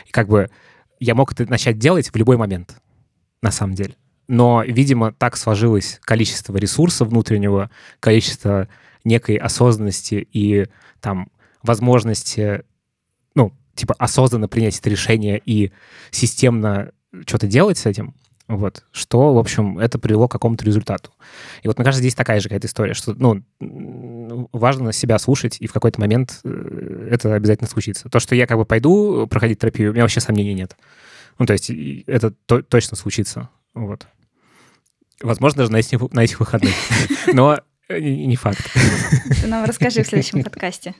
[0.06, 0.50] И как бы
[0.98, 2.76] я мог это начать делать в любой момент,
[3.42, 3.94] на самом деле.
[4.32, 8.66] Но, видимо, так сложилось количество ресурса внутреннего, количество
[9.04, 10.68] некой осознанности и
[11.02, 11.28] там
[11.62, 12.62] возможности,
[13.34, 15.70] ну, типа осознанно принять это решение и
[16.10, 16.92] системно
[17.26, 18.14] что-то делать с этим,
[18.48, 21.10] вот, что, в общем, это привело к какому-то результату.
[21.62, 25.66] И вот, мне кажется, здесь такая же какая-то история, что, ну, важно себя слушать, и
[25.66, 28.08] в какой-то момент э, это обязательно случится.
[28.08, 30.74] То, что я как бы пойду проходить терапию, у меня вообще сомнений нет.
[31.38, 31.70] Ну, то есть
[32.06, 34.06] это то- точно случится, вот.
[35.22, 36.74] Возможно, даже на этих, на этих выходных.
[37.32, 38.70] Но э, не факт.
[39.40, 40.94] Ты нам расскажи в следующем подкасте.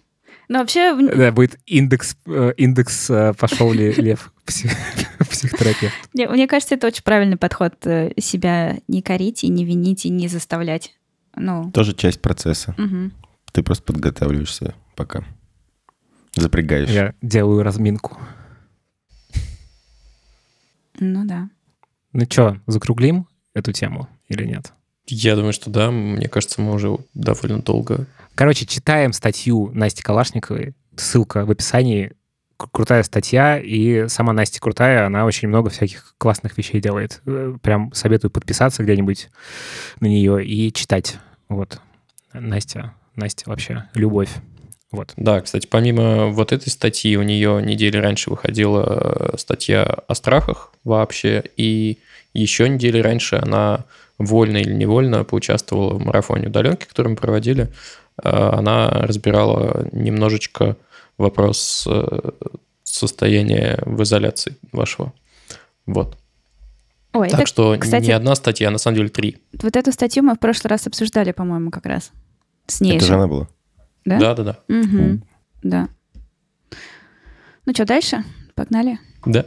[0.49, 4.73] Ну, вообще, Да, будет индекс, э, индекс э, пошел ли лев псих-
[5.31, 5.95] психотерапевт.
[6.13, 7.75] мне, мне кажется, это очень правильный подход
[8.19, 10.95] себя не корить и не винить и не заставлять.
[11.37, 12.75] Ну, Тоже часть процесса.
[12.77, 13.13] мгм.
[13.53, 15.25] Ты просто подготавливаешься пока.
[16.35, 16.89] Запрягаешь.
[16.91, 18.19] Я делаю разминку.
[20.99, 21.49] ну да.
[22.13, 24.73] Ну что, закруглим эту тему или нет?
[25.07, 25.91] Я думаю, что да.
[25.91, 30.75] Мне кажется, мы уже довольно долго Короче, читаем статью Насти Калашниковой.
[30.97, 32.13] Ссылка в описании.
[32.57, 37.21] Крутая статья, и сама Настя крутая, она очень много всяких классных вещей делает.
[37.27, 39.31] Э, Прям советую подписаться где-нибудь
[39.99, 41.19] на нее и читать.
[41.49, 41.81] Вот.
[42.33, 44.31] Настя, Настя вообще любовь.
[44.93, 45.13] Вот.
[45.17, 50.73] Да, кстати, помимо вот этой статьи, у нее недели раньше выходила э, статья о страхах
[50.85, 51.99] вообще, и
[52.35, 53.85] еще недели раньше она
[54.19, 57.73] вольно или невольно поучаствовала в марафоне удаленки, который мы проводили.
[58.23, 60.77] Э, Она разбирала немножечко
[61.17, 62.31] вопрос э,
[62.85, 65.13] состояния в изоляции вашего.
[65.87, 66.19] Вот.
[67.15, 69.39] Ой, так это, что кстати- не одна статья, а на самом деле три.
[69.63, 72.11] вот эту статью мы в прошлый раз обсуждали, по-моему, как раз.
[72.67, 73.15] С ней Это же же.
[73.15, 73.49] она была.
[74.05, 74.19] Да?
[74.19, 74.59] Да-да-да.
[74.69, 75.23] Мгм.
[75.63, 75.89] Да.
[77.67, 78.25] Ну что, дальше?
[78.55, 78.99] Погнали.
[79.25, 79.47] Да.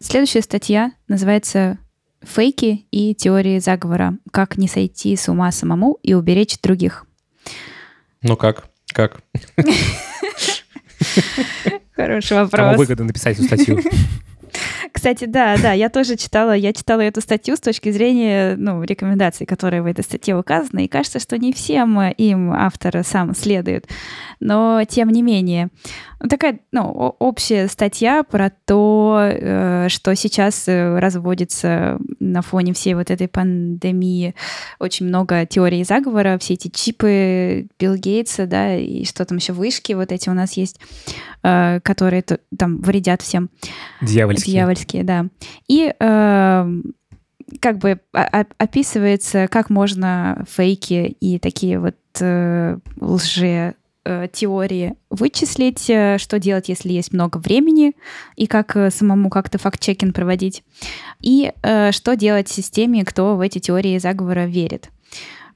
[0.00, 1.78] Следующая статья называется
[2.22, 4.18] «Фейки и теории заговора.
[4.32, 7.06] Как не сойти с ума самому и уберечь других».
[8.22, 8.68] Ну как?
[8.88, 9.20] Как?
[11.94, 12.76] Хороший Кому вопрос.
[12.78, 13.80] выгодно написать эту статью?
[15.06, 19.46] Кстати, да, да, я тоже читала, я читала эту статью с точки зрения, ну, рекомендаций,
[19.46, 23.86] которые в этой статье указаны, и кажется, что не всем им автор сам следует,
[24.40, 25.68] но тем не менее.
[26.18, 32.94] Ну, Такая, ну, общая статья про то, э, что сейчас э, разводится на фоне всей
[32.94, 34.34] вот этой пандемии
[34.80, 39.92] очень много теорий заговора, все эти чипы Билл Гейтса, да, и что там еще, вышки
[39.92, 40.80] вот эти у нас есть,
[41.42, 42.24] э, которые
[42.58, 43.50] там вредят всем.
[44.00, 44.52] Дьявольский.
[44.52, 45.26] Дьявольские, да.
[45.68, 46.94] И эм,
[47.60, 56.18] как бы описывается, как можно фейки и такие вот э, лже э, теории вычислить, э,
[56.18, 57.94] что делать, если есть много времени,
[58.36, 60.64] и как э, самому как-то факт-чекинг проводить,
[61.20, 64.90] и э, что делать с теми, кто в эти теории заговора верит.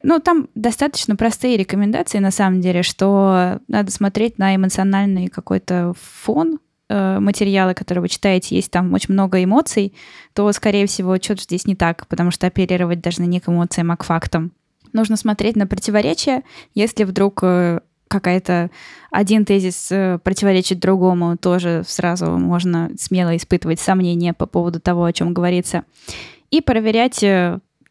[0.03, 6.59] Ну, там достаточно простые рекомендации, на самом деле, что надо смотреть на эмоциональный какой-то фон
[6.91, 9.95] э, материала, который вы читаете, есть там очень много эмоций,
[10.35, 13.97] то, скорее всего, что-то здесь не так, потому что оперировать должны не к эмоциям, а
[13.97, 14.53] к фактам.
[14.93, 16.43] Нужно смотреть на противоречия.
[16.75, 18.71] Если вдруг э, какая-то
[19.13, 25.13] один тезис э, противоречит другому, тоже сразу можно смело испытывать сомнения по поводу того, о
[25.13, 25.85] чем говорится.
[26.51, 27.25] И проверять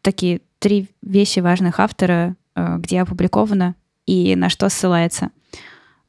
[0.02, 5.30] такие три вещи важных автора, где опубликовано и на что ссылается.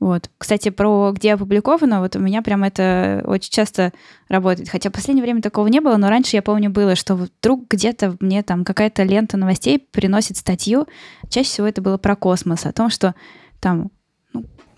[0.01, 0.31] Вот.
[0.39, 3.93] Кстати, про где опубликовано, вот у меня прям это очень часто
[4.27, 4.67] работает.
[4.67, 8.17] Хотя в последнее время такого не было, но раньше я помню было, что вдруг где-то
[8.19, 10.87] мне там какая-то лента новостей приносит статью.
[11.29, 13.13] Чаще всего это было про космос, о том, что
[13.59, 13.91] там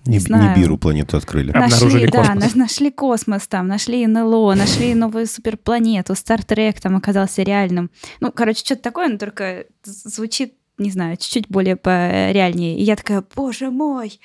[0.06, 0.58] Не, знаю.
[0.58, 1.52] Нибиру планету открыли.
[1.52, 2.56] Обнаружили нашли, да, космос.
[2.56, 7.90] на- нашли космос там, нашли НЛО, нашли новую суперпланету, Стартрек там оказался реальным.
[8.20, 12.78] Ну, короче, что-то такое, но только звучит, не знаю, чуть-чуть более реальнее.
[12.78, 14.20] И я такая, боже мой,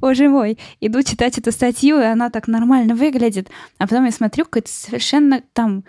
[0.00, 0.58] боже мой.
[0.80, 3.48] Иду читать эту статью, и она так нормально выглядит.
[3.78, 5.84] А потом я смотрю, какой-то совершенно там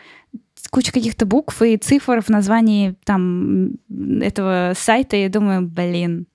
[0.69, 3.71] куча каких-то букв и цифр в названии там
[4.21, 6.27] этого сайта, и думаю, блин,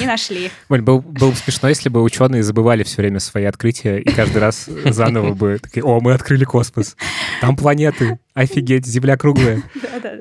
[0.00, 0.50] не нашли.
[0.68, 4.38] Оль, был, было бы смешно, если бы ученые забывали все время свои открытия и каждый
[4.38, 6.96] раз заново бы такие, о, мы открыли космос,
[7.40, 9.62] там планеты, офигеть, Земля круглая.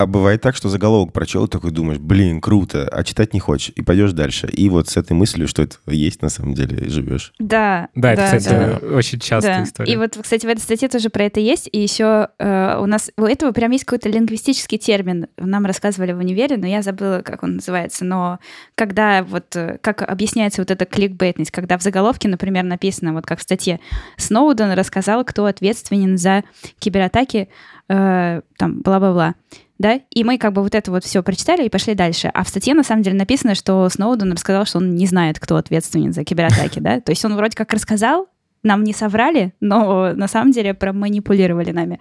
[0.00, 3.82] А бывает так, что заголовок прочел, такой думаешь, блин, круто, а читать не хочешь, и
[3.82, 4.48] пойдешь дальше.
[4.48, 7.34] И вот с этой мыслью, что это есть на самом деле, живешь.
[7.38, 8.96] Да, Да, это, кстати, да.
[8.96, 9.64] очень частая Да.
[9.64, 9.92] история.
[9.92, 11.68] И вот, кстати, в этой статье тоже про это есть.
[11.70, 15.26] И еще э, у нас у этого прям есть какой-то лингвистический термин.
[15.36, 18.06] Нам рассказывали в универе, но я забыла, как он называется.
[18.06, 18.38] Но
[18.76, 23.38] когда вот э, как объясняется вот эта кликбейтность, когда в заголовке, например, написано, вот как
[23.38, 23.80] в статье,
[24.16, 26.44] Сноуден рассказал, кто ответственен за
[26.78, 27.50] кибератаки,
[27.90, 29.34] э, там, бла-бла-бла.
[29.80, 32.30] Да, и мы как бы вот это вот все прочитали и пошли дальше.
[32.34, 35.56] А в статье на самом деле написано, что Сноуден рассказал, что он не знает, кто
[35.56, 37.00] ответственен за кибератаки, да.
[37.00, 38.28] То есть он вроде как рассказал,
[38.62, 41.98] нам не соврали, но на самом деле проманипулировали нами.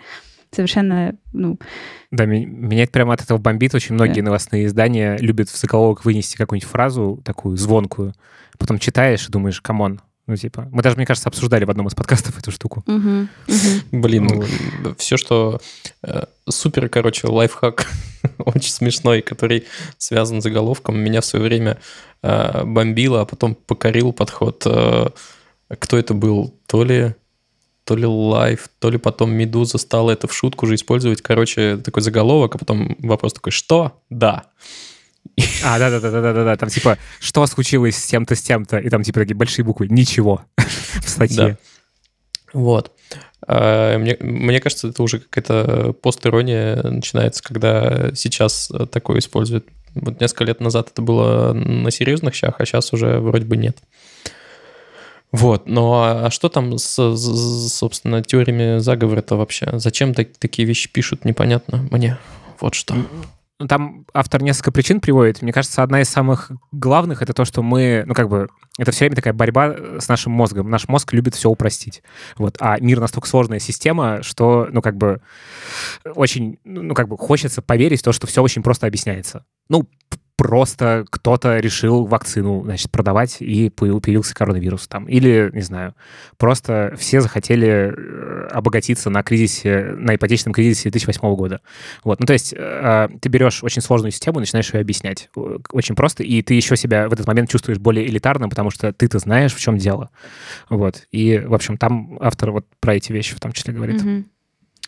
[0.52, 1.58] Совершенно, ну,
[2.12, 3.74] Да, меня это прямо от этого бомбит.
[3.74, 4.26] Очень многие Да.
[4.26, 8.14] новостные издания любят в заголовок вынести какую-нибудь фразу такую звонкую,
[8.58, 10.02] потом читаешь и думаешь, come on.
[10.30, 12.84] Ну, типа, мы даже, мне кажется, обсуждали в одном из подкастов эту штуку.
[12.86, 14.02] мгм, мгм.
[14.02, 15.60] Блин, Ну, все, что
[16.04, 17.88] э, супер, короче, лайфхак,
[18.38, 19.66] очень смешной, который
[19.98, 21.80] связан с заголовком, меня в свое время
[22.22, 24.62] э, бомбило, а потом покорил подход.
[24.68, 25.08] э,
[25.80, 26.54] кто это был?
[26.68, 27.16] То ли
[27.84, 31.24] то ли лайф, то ли потом Медуза стала это в шутку же использовать.
[31.24, 34.00] Короче, такой заголовок, а потом вопрос такой, что?
[34.12, 34.44] Да.
[35.64, 39.64] А, да-да-да-да-да-да, там типа, что случилось с тем-то, с тем-то, и там типа такие большие
[39.66, 41.58] буквы, ничего в статье.
[42.54, 42.92] Вот.
[43.48, 49.66] А, Мне, мне кажется, это уже какая-то постирония начинается, когда сейчас такое используют.
[49.96, 53.78] Вот несколько лет назад это было на серьезных щах, а сейчас уже вроде бы нет.
[55.32, 59.70] Вот, ну а а что там с, с- собственно, теориями заговора-то вообще?
[59.74, 62.18] Зачем так- такие вещи пишут, непонятно мне.
[62.60, 62.96] Вот что.
[63.60, 65.42] Ну, Там автор несколько причин приводит.
[65.42, 69.00] Мне кажется, одна из самых главных— это то, что мы, ну, как бы, это все
[69.02, 70.70] время такая борьба с нашим мозгом.
[70.70, 72.02] Наш мозг любит все упростить.
[72.38, 72.56] Вот.
[72.62, 75.22] А мир настолько сложная система, что, ну, как бы,
[76.06, 79.44] очень, ну, как бы, хочется поверить в то, что все очень просто объясняется.
[79.68, 79.90] Ну,
[80.40, 85.04] просто кто-то решил вакцину, значит, продавать, и появ- появился коронавирус там.
[85.10, 85.96] Или, не знаю,
[86.38, 91.60] просто все захотели э, обогатиться на кризисе, на ипотечном кризисе 2008 года.
[92.06, 95.30] Вот, ну то есть э, ты берешь очень сложную систему и начинаешь ее объяснять.
[95.74, 99.20] Очень просто, и ты еще себя в этот момент чувствуешь более элитарным, потому что ты-то
[99.20, 100.10] знаешь, в чем дело.
[100.70, 104.02] Вот, и, в общем, там автор вот про эти вещи в том числе говорит.
[104.02, 104.30] Мгм.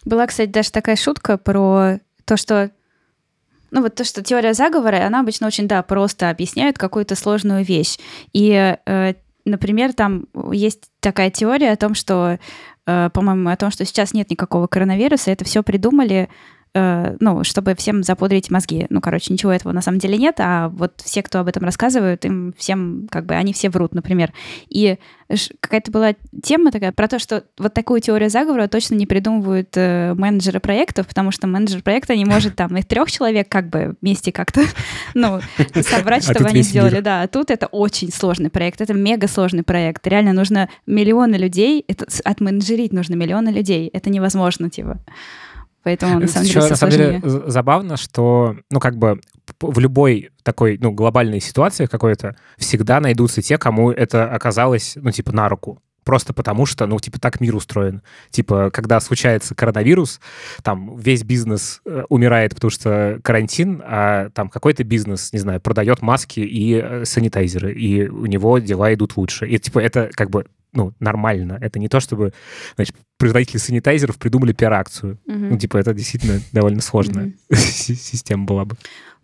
[0.06, 2.72] Была, кстати, даже такая шутка про то, что
[3.72, 7.98] ну вот то, что теория заговора, она обычно очень, да, просто объясняет какую-то сложную вещь.
[8.34, 9.14] И, э,
[9.46, 12.38] например, там есть такая теория о том, что,
[12.86, 16.30] э, по-моему, о том, что сейчас нет никакого коронавируса, это все придумали,
[16.74, 18.86] э, ну, чтобы всем запудрить мозги.
[18.90, 22.26] Ну, короче, ничего этого на самом деле нет, а вот все, кто об этом рассказывают,
[22.26, 24.34] им всем, как бы, они все врут, например.
[24.70, 24.98] И
[25.60, 30.14] какая-то была тема такая про то, что вот такую теорию заговора точно не придумывают э,
[30.16, 34.32] менеджеры проектов, потому что менеджер проекта не может там их трех человек как бы вместе
[34.32, 34.62] как-то,
[35.14, 35.40] ну,
[35.82, 37.00] собрать, А чтобы они сделали.
[37.02, 40.06] Да, а тут это очень сложный проект, это мега сложный проект.
[40.08, 43.90] Реально нужно миллионы людей, это отменеджерить нужно миллионы людей.
[43.94, 45.00] Это невозможно, типа.
[45.84, 49.20] Поэтому, на самом деле, все на самом деле забавно, что, ну, как бы
[49.60, 55.32] в любой такой, ну, глобальной ситуации какой-то всегда найдутся те, кому это оказалось, ну, типа,
[55.32, 55.82] на руку.
[56.04, 58.02] Просто потому что, ну, типа, так мир устроен.
[58.32, 60.20] Типа, когда случается коронавирус,
[60.64, 66.02] там весь бизнес э, умирает, потому что карантин, а там какой-то бизнес, не знаю, продает
[66.02, 69.48] маски и э, санитайзеры, и у него дела идут лучше.
[69.48, 71.58] И, типа, это как бы, ну, нормально.
[71.62, 72.34] Это не то, чтобы,
[72.76, 75.20] значит, производители санитайзеров придумали пиар-акцию.
[75.26, 75.50] Мгм.
[75.50, 78.76] Ну, типа, это действительно довольно сложная си- система была бы.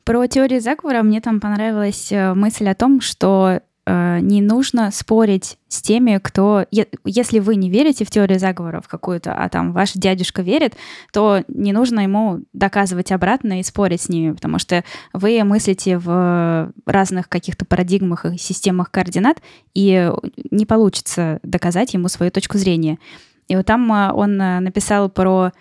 [0.03, 5.81] Про теорию заговора мне там понравилась э, мысль о том, что не нужно спорить с
[5.81, 6.65] теми, кто...
[7.05, 10.75] Если вы не верите в теорию заговора в какую-то, а там ваш дядюшка верит,
[11.13, 16.71] то не нужно ему доказывать обратно и спорить с ними, потому что вы мыслите в
[16.85, 19.41] разных каких-то парадигмах и системах координат,
[19.73, 20.11] и
[20.51, 22.99] не получится доказать ему свою точку зрения.
[23.47, 25.51] И вот там э, он э, написал про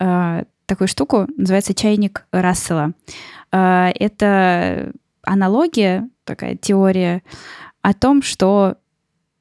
[0.00, 2.92] э, такую штуку, называется чайник Рассела.
[3.52, 7.22] Э, Это аналогия, такая теория
[7.82, 8.76] о том, что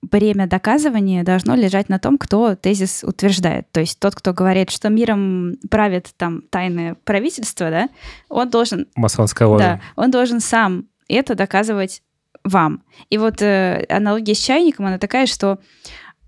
[0.01, 3.71] бремя доказывания должно лежать на том, кто тезис утверждает.
[3.71, 7.89] То есть тот, кто говорит, что миром правит там тайное правительство, да,
[8.29, 9.63] он должен Масонская ложа.
[9.63, 12.03] да, он должен сам это доказывать
[12.43, 12.83] вам.
[13.09, 15.59] И вот э, аналогия с чайником, она такая, что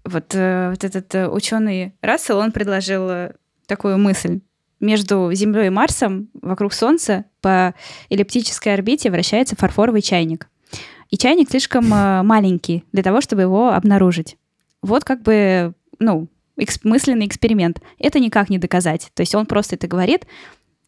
[0.03, 3.33] вот, э, вот этот э, ученый Рассел, он предложил э,
[3.67, 4.41] такую мысль.
[4.79, 7.75] Между Землей и Марсом вокруг Солнца по
[8.09, 10.47] эллиптической орбите вращается фарфоровый чайник.
[11.09, 14.37] И чайник слишком э, маленький для того, чтобы его обнаружить.
[14.81, 17.81] Вот как бы, ну, экс- мысленный эксперимент.
[17.97, 19.11] Это никак не доказать.
[19.13, 20.25] То есть он просто это говорит,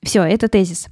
[0.04, 0.88] все, это тезис.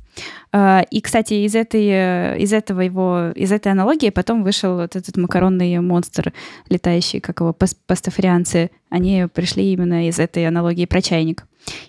[0.51, 4.95] А, И, кстати, из этой, э, из этого его, из этой аналогии потом вышел вот
[4.95, 6.31] этот макаронный монстр,
[6.69, 8.69] летающий, как его, пас- пастафарианцы.
[8.89, 11.45] Они пришли именно из этой аналогии про чайник.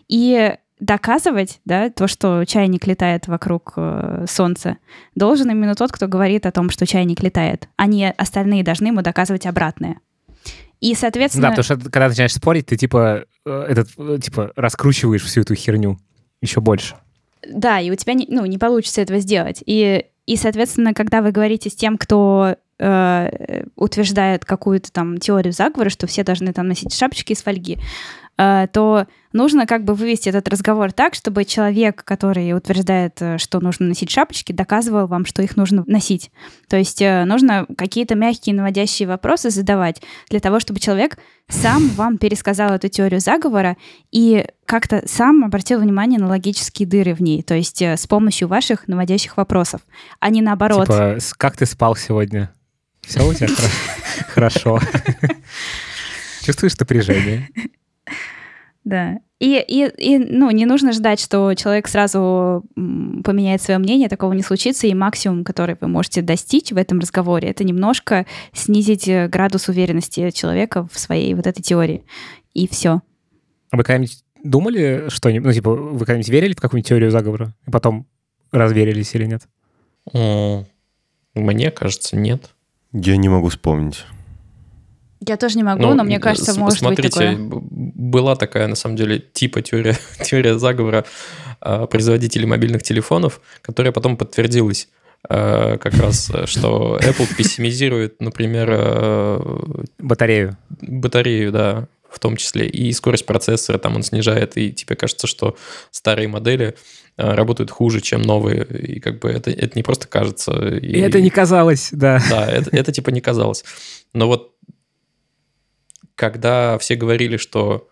[0.09, 4.79] И доказывать, да, то, что чайник летает вокруг э, Солнца,
[5.15, 9.03] должен именно тот, кто говорит о том, что чайник летает, а не остальные должны ему
[9.03, 10.01] доказывать обратное.
[10.81, 11.49] И, соответственно...
[11.49, 15.55] Да, потому что когда начинаешь спорить, ты типа э, этот э, типа раскручиваешь всю эту
[15.55, 15.99] херню
[16.41, 16.97] еще больше.
[17.47, 19.63] Да, и у тебя не, ну, не получится этого сделать.
[19.67, 25.91] И, и, соответственно, когда вы говорите с тем, кто э, утверждает какую-то там теорию заговора,
[25.91, 27.79] что все должны там носить шапочки из фольги,
[28.73, 33.87] то нужно как бы вывести этот разговор так, чтобы человек, который утверждает, э, что нужно
[33.87, 36.31] носить шапочки, доказывал вам, что их нужно носить.
[36.69, 41.19] То есть э, нужно какие-то мягкие наводящие вопросы задавать для того, чтобы человек
[41.49, 43.77] сам вам пересказал эту теорию заговора
[44.11, 48.49] и как-то сам обратил внимание на логические дыры в ней, то есть э, с помощью
[48.49, 49.83] ваших наводящих вопросов,
[50.21, 50.87] а не наоборот.
[50.87, 52.55] Типа, как ты спал сегодня?
[53.03, 54.81] Все у тебя хоро- хорошо.
[56.43, 57.49] Чувствуешь напряжение?
[58.85, 59.19] Да.
[59.39, 64.43] И, и, и, ну, не нужно ждать, что человек сразу поменяет свое мнение, такого не
[64.43, 69.69] случится, и максимум, который вы можете достичь в этом разговоре, это немножко снизить э, градус
[69.69, 72.05] уверенности человека в своей вот этой теории.
[72.53, 73.01] И все.
[73.71, 75.47] А вы когда-нибудь думали что-нибудь?
[75.47, 77.55] Ну, типа, вы когда-нибудь верили в какую-нибудь теорию заговора?
[77.67, 78.07] И потом
[78.53, 79.43] разверились или нет?
[81.35, 82.51] Мне кажется, нет.
[82.93, 84.05] Я не могу вспомнить.
[85.27, 87.63] Я тоже не могу, Ну, но мне кажется, с- может смотрите, быть такое.
[88.11, 91.05] Была такая, на самом деле, типа теория, теория заговора
[91.61, 94.89] а, производителей мобильных телефонов, которая потом подтвердилась
[95.29, 100.57] а, как раз, э, что Apple пессимизирует, например, э, Батарею.
[100.81, 105.57] батарею, да, в том числе, и скорость процессора там он снижает, и тебе кажется, что
[105.91, 106.75] старые модели
[107.17, 110.53] э, работают хуже, чем новые, и как бы это, это не просто кажется.
[110.79, 112.21] И это не казалось, да.
[112.31, 113.65] Да, это, это типа не казалось.
[114.15, 114.55] Но вот
[116.15, 117.89] когда все говорили, что,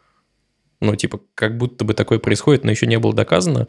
[0.80, 3.68] ну, типа, как будто бы такое происходит, но еще не было доказано,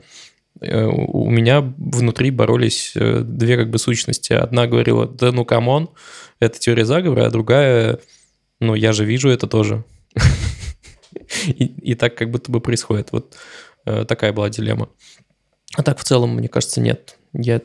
[0.62, 4.34] э, у меня внутри боролись э, две как бы сущности.
[4.34, 5.89] Одна говорила, да ну come on,
[6.39, 7.99] это теория заговора, а другая,
[8.60, 9.84] ну, я же вижу это тоже.
[11.45, 13.12] И, и так как будто бы происходит.
[13.12, 13.36] Вот
[13.86, 14.89] э, такая была дилемма.
[15.76, 17.18] А так в целом, мне кажется, нет.
[17.34, 17.62] Я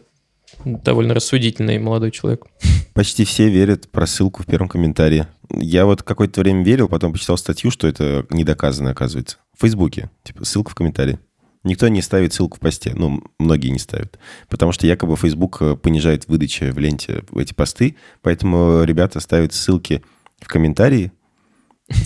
[0.64, 2.46] довольно рассудительный молодой человек.
[2.94, 5.26] Почти все верят про ссылку в первом комментарии.
[5.50, 9.38] Я вот какое-то время верил, потом почитал статью, что это не доказано, оказывается.
[9.56, 10.10] В Фейсбуке.
[10.22, 11.18] Типа, ссылка в комментарии.
[11.64, 12.92] Никто не ставит ссылку в посте.
[12.94, 14.18] Ну, многие не ставят.
[14.48, 19.54] Потому что якобы Facebook э, понижает выдачи в ленте в эти посты, поэтому ребята ставят
[19.54, 20.04] ссылки
[20.40, 21.12] в комментарии.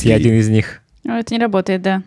[0.03, 0.81] Я один из них.
[1.05, 2.03] Ну, это не работает, да.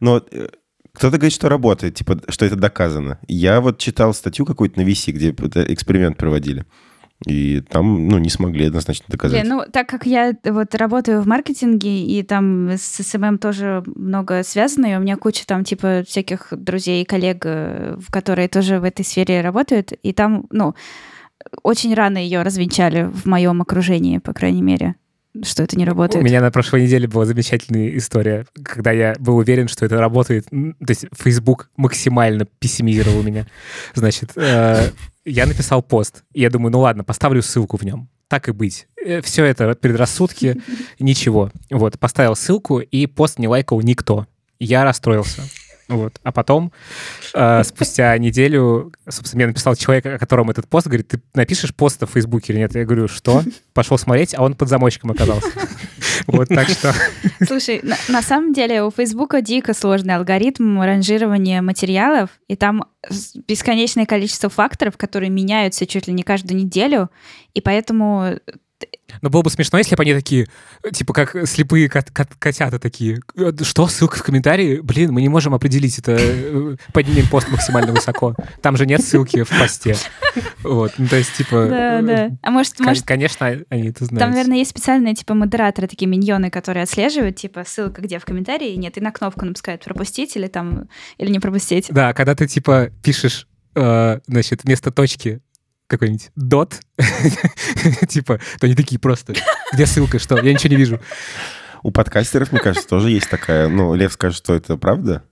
[0.00, 0.48] Но э,
[0.92, 3.18] кто-то говорит, что работает, типа, что это доказано.
[3.28, 6.64] Я вот читал статью какую-то на VC, где это эксперимент проводили.
[7.24, 9.40] И там, ну, не смогли однозначно доказать.
[9.40, 14.42] Блин, ну, так как я вот работаю в маркетинге, и там с SMM тоже много
[14.42, 18.84] связано, и у меня куча там, типа, всяких друзей и коллег, э, которые тоже в
[18.84, 20.74] этой сфере работают, и там, ну,
[21.62, 24.96] очень рано ее развенчали в моем окружении, по крайней мере,
[25.42, 26.22] что это не работает.
[26.22, 30.46] У меня на прошлой неделе была замечательная история, когда я был уверен, что это работает.
[30.48, 33.46] То есть Facebook максимально пессимизировал меня.
[33.94, 34.90] Значит, э,
[35.24, 38.08] я написал пост, и я думаю, ну ладно, поставлю ссылку в нем.
[38.28, 38.88] Так и быть.
[39.22, 40.60] Все это предрассудки,
[40.98, 41.50] ничего.
[41.70, 44.26] Вот, поставил ссылку, и пост не лайкал никто.
[44.58, 45.42] Я расстроился.
[45.88, 46.18] Вот.
[46.24, 46.72] А потом,
[47.32, 52.02] э, спустя неделю, собственно, мне написал человек, о котором этот пост, говорит, ты напишешь пост
[52.02, 52.74] в Фейсбуке или нет?
[52.74, 53.42] Я говорю, что?
[53.72, 55.48] Пошел смотреть, а он под замочком оказался.
[56.26, 56.92] Вот, так что...
[57.46, 62.84] Слушай, на, на самом деле у Фейсбука дико сложный алгоритм ранжирования материалов, и там
[63.46, 67.10] бесконечное количество факторов, которые меняются чуть ли не каждую неделю,
[67.54, 68.40] и поэтому
[69.22, 70.46] Но было бы смешно, если бы они такие,
[70.92, 73.20] типа как слепые кот- кот- котята такие.
[73.36, 74.80] «Э, Что, ссылка в комментарии?
[74.80, 76.16] Блин, мы не можем определить это.
[76.18, 78.34] э, Поднимем пост максимально высоко.
[78.60, 79.96] Там же нет ссылки в посте.
[80.62, 81.66] Вот, ну то есть, типа...
[81.70, 82.30] Да, э, да.
[82.42, 84.18] А может, может Конечно, они это знают.
[84.20, 88.74] там, наверное, есть специальные типа модераторы, такие миньоны, которые отслеживают, типа ссылка где в комментарии,
[88.74, 91.86] нет, и на кнопку напускают пропустить или там, или не пропустить.
[91.90, 95.40] Да, когда ты, типа, пишешь, значит, вместо точки
[95.86, 96.80] какой-нибудь дот,
[98.08, 99.34] типа, то они такие просто,
[99.72, 100.36] где ссылка, что?
[100.40, 101.00] Я ничего не вижу.
[101.82, 103.68] У подкастеров, мне кажется, тоже есть такая...
[103.68, 105.22] Ну, Лев скажет, что это правда.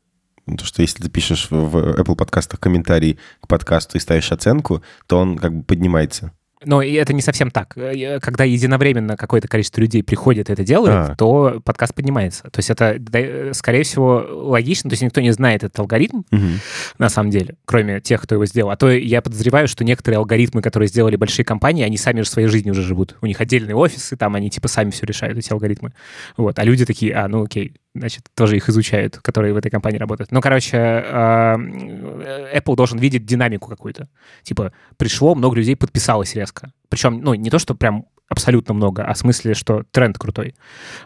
[0.47, 4.83] Ну, То, что если ты пишешь в- Apple подкастах комментарий к подкасту и ставишь оценку,
[5.07, 6.33] то он как бы поднимается.
[6.65, 7.77] Но и это не совсем так.
[7.77, 11.15] Э, Когда единовременно какое-то количество людей приходит и это делает, А.
[11.17, 12.45] то подкаст поднимается.
[12.45, 14.89] То есть это, э, скорее всего, логично.
[14.89, 16.61] То есть никто не знает этот алгоритм, Мгм.
[16.99, 18.71] на самом деле, кроме тех, кто его сделал.
[18.71, 22.49] А то я подозреваю, что некоторые алгоритмы, которые сделали большие компании, они сами же своей
[22.49, 23.17] жизнью уже живут.
[23.21, 25.93] У них отдельные офисы, там они типа сами все решают, эти алгоритмы.
[26.37, 26.59] Вот.
[26.59, 30.33] А люди такие, а, ну окей, значит, тоже их изучают, которые в этой компании работают.
[30.33, 34.09] Ну, короче, а, э, Apple должен видеть динамику какую-то.
[34.43, 36.73] Типа, пришло, много людей подписалось резко.
[36.89, 40.55] Причем, ну, не то, что прям абсолютно много, а в смысле, что тренд крутой.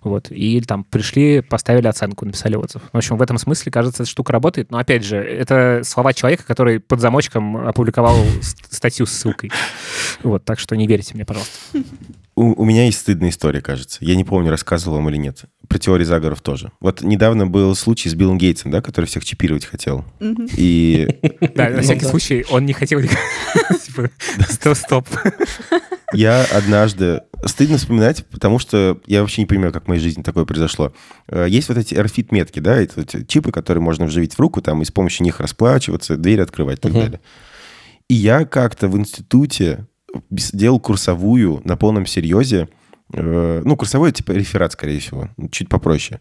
[0.03, 0.31] Вот.
[0.31, 2.83] И там пришли, поставили оценку, написали отзыв.
[2.93, 4.71] В общем, в этом смысле, кажется, эта штука работает.
[4.71, 8.17] Но, опять же, это слова человека, который под замочком опубликовал
[8.71, 9.51] статью с ссылкой.
[10.23, 11.53] Вот, так что не верьте мне, пожалуйста.
[12.35, 13.99] У, у меня есть стыдная история, кажется.
[14.01, 15.43] Я не помню, рассказывал вам или нет.
[15.67, 16.71] Про теории заговоров тоже.
[16.81, 20.05] Вот недавно был случай с Биллом Гейтсом, да, который всех чипировать хотел.
[20.57, 21.19] И
[21.55, 23.01] Да, на всякий случай, он не хотел...
[23.85, 24.11] Типа,
[24.49, 25.09] стоп, стоп.
[26.13, 27.23] Я однажды...
[27.45, 30.93] Стыдно вспоминать, потому что я вообще не понимаю, как в моей жизни такое произошло.
[31.29, 34.85] Э, Есть вот эти RFID-метки, да, это чипы, которые можно вживить в руку, там, и
[34.85, 37.01] с помощью них расплачиваться, двери открывать и так Мгм.
[37.01, 37.21] далее.
[38.09, 39.87] И я как-то в институте
[40.31, 42.69] делал курсовую на полном серьезе,
[43.13, 46.19] э, ну, курсовой, типа реферат, скорее всего, чуть попроще,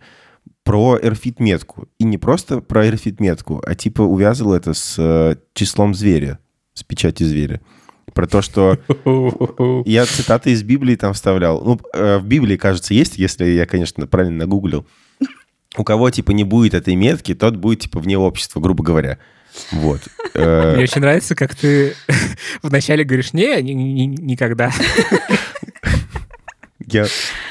[0.63, 1.87] про RFID-метку.
[1.97, 6.37] И не просто про RFID-метку, а типа увязывал это с э, числом зверя,
[6.75, 7.59] с печати зверя.
[8.13, 8.77] Про то, что
[9.85, 11.61] я цитаты из Библии там вставлял.
[11.63, 14.85] Ну, э, в Библии, кажется, есть, если я, конечно, правильно нагуглил.
[15.75, 19.19] У кого, типа, не будет этой метки, тот будет, типа, вне общества, грубо говоря.
[19.71, 20.01] Вот.
[20.33, 21.93] Э, Мне очень нравится, как ты
[22.63, 24.71] вначале говоришь, не, ни- ни- никогда.
[26.87, 27.05] Я,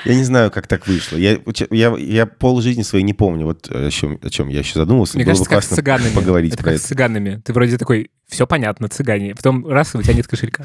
[0.07, 1.17] я не знаю, как так вышло.
[1.17, 1.39] Я,
[1.71, 5.17] я, я пол жизни своей не помню, вот о чем, о чем я еще задумался.
[5.17, 6.15] Мне Было кажется, бы как с классно цыганами.
[6.15, 6.83] поговорить это про как это.
[6.83, 7.43] с цыганами.
[7.45, 9.35] Ты вроде такой, все понятно, цыгане.
[9.35, 10.65] Потом раз, и у тебя нет кошелька.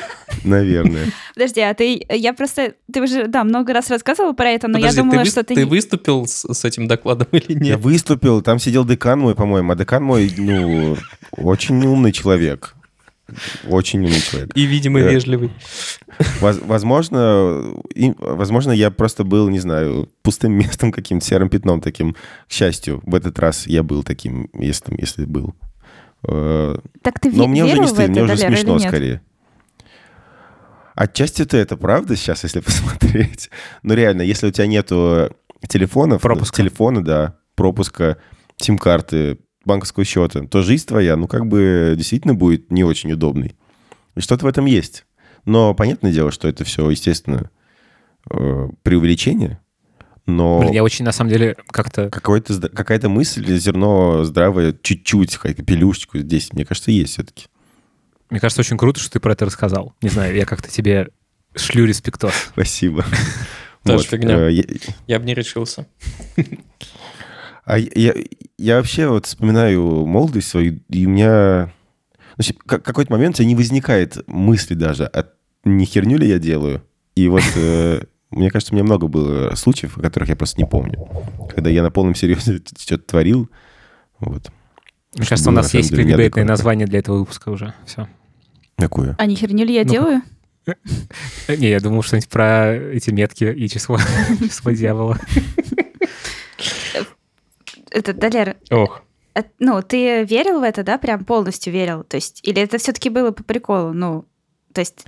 [0.44, 1.06] Наверное.
[1.34, 2.04] Подожди, а ты...
[2.08, 2.74] Я просто...
[2.92, 5.54] Ты уже, да, много раз рассказывал про это, но Подожди, я думала, ты, что ты...
[5.54, 7.80] ты выступил с, с этим докладом или Я нет?
[7.80, 10.96] выступил, там сидел декан мой, по-моему, а декан мой, ну,
[11.32, 12.74] очень умный человек.
[13.68, 14.50] Очень умный человек.
[14.54, 15.50] И, видимо, Э, вежливый.
[16.40, 22.14] Воз- Возможно, и- возможно, я просто был, не знаю, пустым местом каким-то, серым пятном таким.
[22.48, 25.54] К счастью, в этот раз я был таким, если, там- если был.
[26.28, 29.20] Э, Так ты Но мне уже не стыдно, мне уже смешно скорее.
[30.94, 33.50] Отчасти-то это правда сейчас, если посмотреть.
[33.82, 35.34] Но реально, если у тебя нету
[35.68, 36.56] телефонов, Пропуска.
[36.58, 38.18] телефона, да, пропуска,
[38.58, 43.56] сим-карты, банковского счета, то жизнь твоя, ну, как бы действительно будет не очень удобной.
[44.14, 45.06] И что-то в этом есть.
[45.44, 47.50] Но понятное дело, что это все, естественно,
[48.30, 49.60] э, преувеличение,
[50.26, 52.08] но Блин, я очень, на самом деле, как-то...
[52.10, 57.46] какой-то, зд- какая-то мысль, зерно здравое, чуть-чуть, какая-то пелюшечку здесь, мне кажется, есть все-таки.
[58.30, 59.94] Мне кажется, очень круто, что ты про это рассказал.
[60.00, 61.08] Не знаю, я как-то тебе
[61.56, 62.32] шлю респектос.
[62.52, 63.04] Спасибо.
[63.84, 64.48] Тоже фигня.
[64.48, 64.62] э,
[65.08, 65.86] Я бы не решился.
[67.64, 68.14] А я,
[68.58, 71.72] я вообще вот вспоминаю молодость свою, и у меня...
[72.36, 75.26] В какой-то момент у тебя не возникает мысли даже, а
[75.64, 76.82] не херню ли я делаю?
[77.14, 80.66] И вот э, мне кажется, у меня много было случаев, о которых я просто не
[80.66, 81.06] помню.
[81.54, 83.50] Когда я на полном серьезе что-то творил.
[84.18, 84.50] Вот.
[85.14, 87.74] Мне кажется, у нас есть кликбейтное название для этого выпуска уже.
[87.84, 88.08] Все.
[88.78, 89.14] Какое?
[89.18, 90.22] А не херню ли я Ну, делаю?
[91.48, 93.98] Не, я думал что-нибудь про эти метки и число,
[94.40, 95.18] число дьявола.
[97.92, 99.02] Это, Далер, Ох.
[99.34, 100.98] а, ну, ты верил в это, да?
[100.98, 102.04] Прям полностью верил?
[102.04, 103.92] То есть, или это все-таки было по приколу?
[103.92, 104.24] Ну,
[104.72, 105.04] то есть...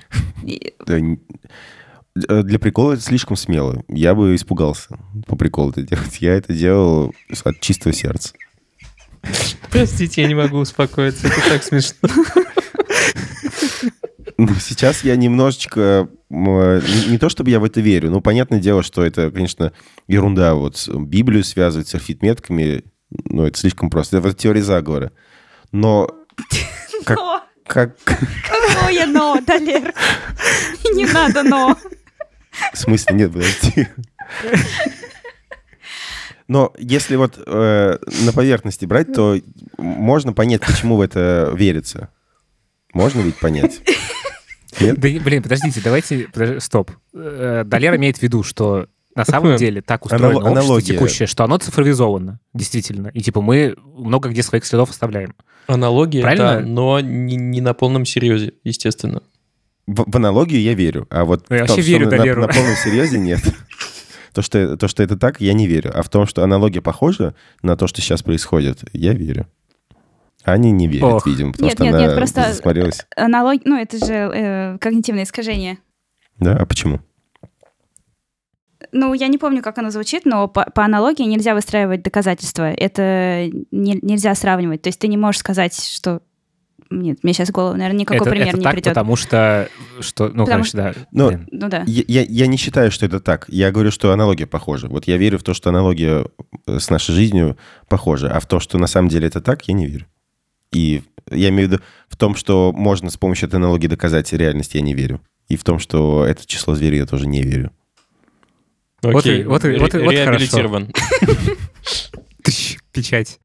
[2.28, 3.82] э, Для прикола это слишком смело.
[3.88, 6.18] Я бы испугался по приколу это делать.
[6.20, 7.14] Я это делал
[7.44, 8.34] от чистого сердца.
[9.70, 11.26] Простите, я не могу успокоиться.
[11.28, 12.08] Это так смешно.
[14.36, 16.08] Ну, сейчас я немножечко...
[16.28, 19.72] Не то, чтобы я в это верю, но понятное дело, что это, конечно,
[20.08, 20.54] ерунда.
[20.54, 24.16] Вот Библию связывать с арфитметками, ну, это слишком просто.
[24.16, 25.12] Это вот теория заговора.
[25.70, 26.08] Но
[27.04, 27.42] как, Но!
[27.66, 27.96] как...
[28.04, 29.94] Какое но, Далер?
[30.94, 31.76] Не надо но.
[32.72, 33.14] В смысле?
[33.16, 33.88] Нет, подожди.
[36.46, 39.38] Но если вот э, на поверхности брать, то
[39.78, 42.10] можно понять, почему в это верится.
[42.92, 43.80] Можно ведь понять?
[44.80, 44.98] Нет?
[44.98, 46.28] Да, блин, подождите, давайте...
[46.32, 46.90] подож- Стоп.
[47.14, 50.94] Э, Далер имеет в виду, что на самом деле так устроено Анало- общество аналогия.
[50.94, 53.08] текущее, что оно цифровизовано, действительно.
[53.08, 55.34] И типа мы много где своих следов оставляем.
[55.66, 56.54] Аналогия, Правильно?
[56.56, 59.22] да, но не, не на полном серьезе, естественно.
[59.86, 62.46] В, в аналогию я верю, а вот Ну, я в том, вообще что верю на,
[62.46, 63.40] на полном серьезе нет.
[64.34, 65.92] То что, то, что это так, я не верю.
[65.94, 69.46] А в том, что аналогия похожа на то, что сейчас происходит, я верю.
[70.44, 71.26] Аня не верит, Ох.
[71.26, 73.06] видимо, потому Нет, что нет, она нет, просто- засмотрелась.
[73.16, 73.60] Аналог...
[73.64, 75.78] Ну, это же э, когнитивное искажение.
[76.38, 77.00] Да, а почему?
[78.92, 82.70] Ну, я не помню, как оно звучит, но по, по аналогии нельзя выстраивать доказательства.
[82.70, 84.82] Это не- нельзя сравнивать.
[84.82, 86.20] То есть ты не можешь сказать, что...
[86.90, 88.90] Нет, мне сейчас в голову, наверное, никакой это, пример это не так, придет.
[88.92, 89.68] потому что,
[90.00, 90.94] что ну, Потому конечно, да.
[91.12, 91.48] Ну, блин.
[91.50, 91.82] Ну да.
[91.86, 93.46] Я, я- я не считаю, что это так.
[93.48, 94.86] Я говорю, что аналогия похожа.
[94.88, 96.26] Вот я верю в то, что аналогия
[96.66, 97.56] э, с нашей жизнью
[97.88, 100.06] похожа, а в то, что на самом деле это так, я не верю.
[100.74, 104.74] И я имею в виду в том, что можно с помощью этой аналогии доказать реальность,
[104.74, 105.20] я не верю.
[105.48, 107.70] И в том, что это число зверей, я тоже не верю.
[109.02, 110.30] Вот Окей, и- вот и- вот и- вот хорошо.
[110.32, 110.92] реабилитирован.
[112.42, 113.38] Тыщ, Печать.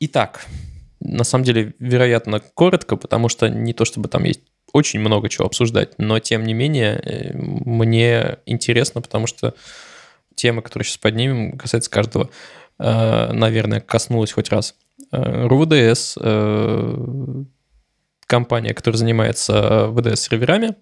[0.00, 0.46] Итак,
[1.00, 4.40] на самом деле, вероятно, коротко, потому что не то чтобы там есть
[4.72, 9.54] очень много чего обсуждать, но тем не менее э, мне интересно, потому что
[10.34, 12.30] тема, которую сейчас поднимем, касается каждого,
[12.78, 14.74] наверное, коснулась хоть раз.
[15.12, 17.44] Э, РУВДС, э,
[18.26, 20.76] компания, которая занимается ВДС-серверами,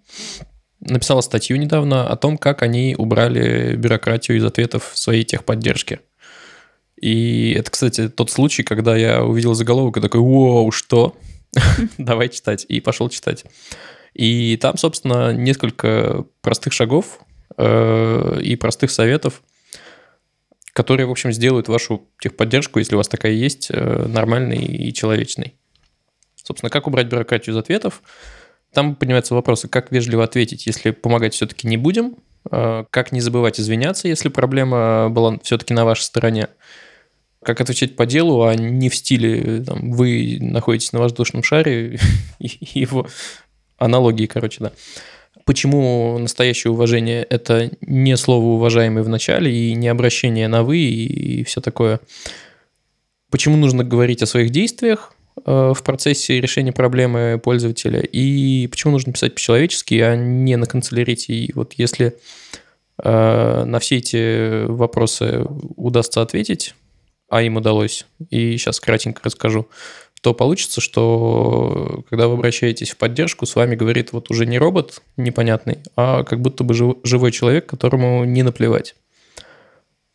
[0.81, 6.01] написала статью недавно о том, как они убрали бюрократию из ответов своей техподдержке.
[7.01, 11.17] И это, кстати, тот случай, когда я увидел заголовок и такой, вау, что?
[11.99, 12.67] Давай читать.
[12.69, 13.45] И пошел читать.
[14.15, 17.21] И там, собственно, несколько простых шагов
[17.57, 19.43] э, и простых советов,
[20.73, 25.55] которые, в общем, сделают вашу техподдержку, если у вас такая есть, э, нормальной и человечной.
[26.37, 28.03] Собственно, как убрать бюрократию из ответов?
[28.73, 32.17] Там поднимаются вопросы, как вежливо ответить, если помогать все-таки не будем,
[32.51, 36.49] э, как не забывать извиняться, если проблема была все-таки на вашей стороне,
[37.43, 41.99] как отвечать по делу, а не в стиле там, вы находитесь на воздушном шаре
[42.39, 43.09] и его
[43.79, 44.73] аналогии, короче, да.
[45.45, 51.45] Почему настоящее уважение– это не слово «уважаемый» в начале и не обращение на «вы» и,
[51.45, 52.01] все такое.
[53.31, 55.15] Почему нужно говорить о своих действиях
[55.45, 61.33] э, в процессе решения проблемы пользователя и почему нужно писать по-человечески, а не на канцелярите.
[61.33, 62.17] И вот если
[63.03, 65.45] э, на все эти вопросы
[65.77, 66.75] удастся ответить,
[67.29, 69.69] а им удалось, и сейчас кратенько расскажу,
[70.21, 75.03] то получится, что когда вы обращаетесь в поддержку, с вами говорит вот уже не робот
[75.17, 78.97] непонятный, а как будто бы жив- живой человек, которому не наплевать.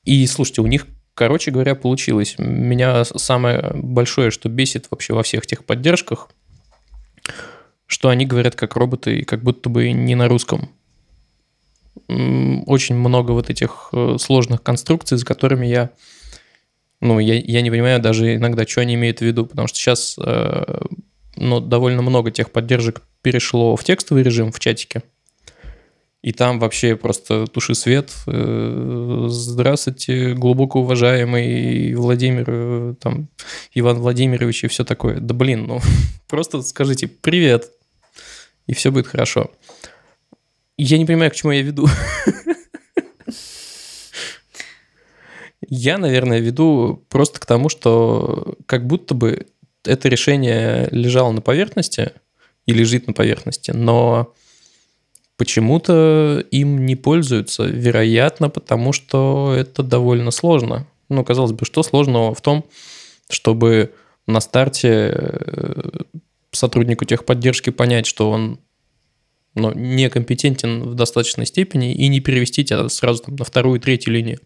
[0.03, 0.85] И слушайте, у них,
[1.15, 2.35] короче говоря, получилось.
[2.37, 6.29] Меня самое большое, что бесит вообще во всех тех поддержках,
[7.87, 10.69] что они говорят как роботы, и как будто бы не на русском.
[12.07, 15.89] Очень много вот этих э, сложных конструкций, за которыми я
[17.01, 20.15] ну, я, я не понимаю даже иногда, что они имеют в виду, потому что сейчас
[20.17, 20.79] э,
[21.35, 25.03] ну, довольно много тех поддержек перешло в текстовый режим в чатике.
[26.21, 28.11] И там вообще просто туши свет.
[28.25, 33.27] Э, Здравствуйте, глубоко уважаемый Владимир, э, там,
[33.73, 35.19] Иван Владимирович и все такое.
[35.19, 35.81] Да блин, ну
[36.27, 37.69] просто скажите привет,
[38.65, 39.51] и все будет хорошо.
[40.77, 41.87] Я не понимаю, к чему я веду.
[45.67, 49.47] Я, наверное, веду просто к тому, что как будто бы
[49.83, 52.11] это решение лежало на поверхности
[52.65, 54.33] и лежит на поверхности, но
[55.37, 60.87] почему-то им не пользуются, вероятно, потому что это довольно сложно.
[61.09, 62.65] Ну, казалось бы, что сложного в том,
[63.29, 63.93] чтобы
[64.27, 65.89] на старте э,
[66.51, 68.59] сотруднику техподдержки понять, что он
[69.55, 74.39] ну, некомпетентен в достаточной степени, и не перевести тебя сразу там, на вторую, третью линию.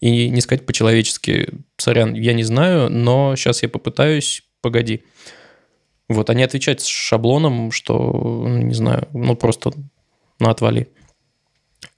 [0.00, 5.04] И не сказать по-человечески, сорян, я не знаю, но сейчас я попытаюсь, погоди.
[6.08, 9.72] Вот, а не отвечать с шаблоном, что, ну, не знаю, ну просто
[10.40, 10.88] на отвали.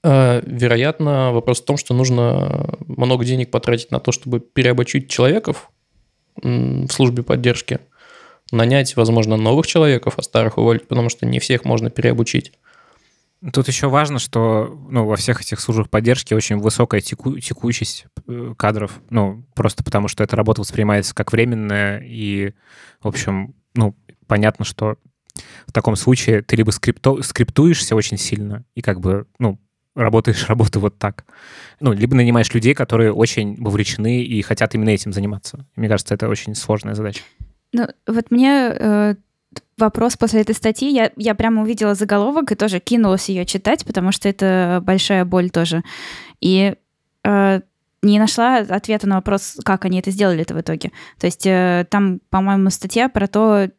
[0.03, 5.71] А, Вероятно, вопрос в том, что нужно много денег потратить на то, чтобы переобучить человеков
[6.35, 7.79] в службе поддержки,
[8.53, 12.53] нанять, возможно, новых человеков, а старых уволить, потому что не всех можно переобучить.
[13.51, 18.53] Тут еще важно, что ну, во всех этих службах поддержки очень высокая теку- текучесть э,
[18.57, 19.01] кадров.
[19.09, 22.53] Ну, просто потому что эта работа воспринимается как временная, и,
[23.01, 23.97] в общем, ну,
[24.27, 24.95] понятно, что
[25.67, 29.59] в таком случае ты либо скрипто- скриптуешься очень сильно и как бы, ну,
[29.95, 31.25] работаешь работу вот так.
[31.81, 35.67] Ну, либо нанимаешь людей, которые очень вовлечены и хотят именно этим заниматься.
[35.75, 37.23] Мне кажется, это очень сложная задача.
[37.73, 39.15] Ну, вот мне э,
[39.77, 44.11] вопрос после этой статьи, я, я прямо увидела заголовок и тоже кинулась ее читать, потому
[44.11, 45.83] что это большая боль тоже.
[46.39, 46.75] И
[47.23, 47.61] э,
[48.03, 50.91] не нашла ответа на вопрос, как они это сделали это в итоге.
[51.19, 53.69] То есть э, там, по-моему, статья про то,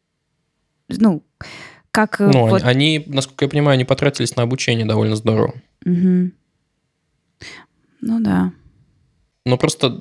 [0.89, 1.23] ну,
[1.91, 2.19] как...
[2.19, 5.53] э, Ну, вот- они, насколько я понимаю, они потратились на обучение довольно здорово.
[5.85, 6.33] Мгм.
[8.01, 8.51] Ну да.
[9.45, 9.91] Ну, просто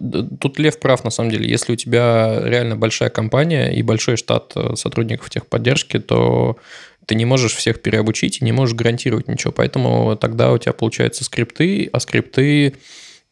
[0.41, 1.49] тут Лев прав, на самом деле.
[1.49, 6.57] Если у тебя реально большая компания и большой штат э, сотрудников техподдержки, то
[7.05, 9.53] ты не можешь всех переобучить и не можешь гарантировать ничего.
[9.53, 12.77] Поэтому тогда у тебя получаются скрипты, а скрипты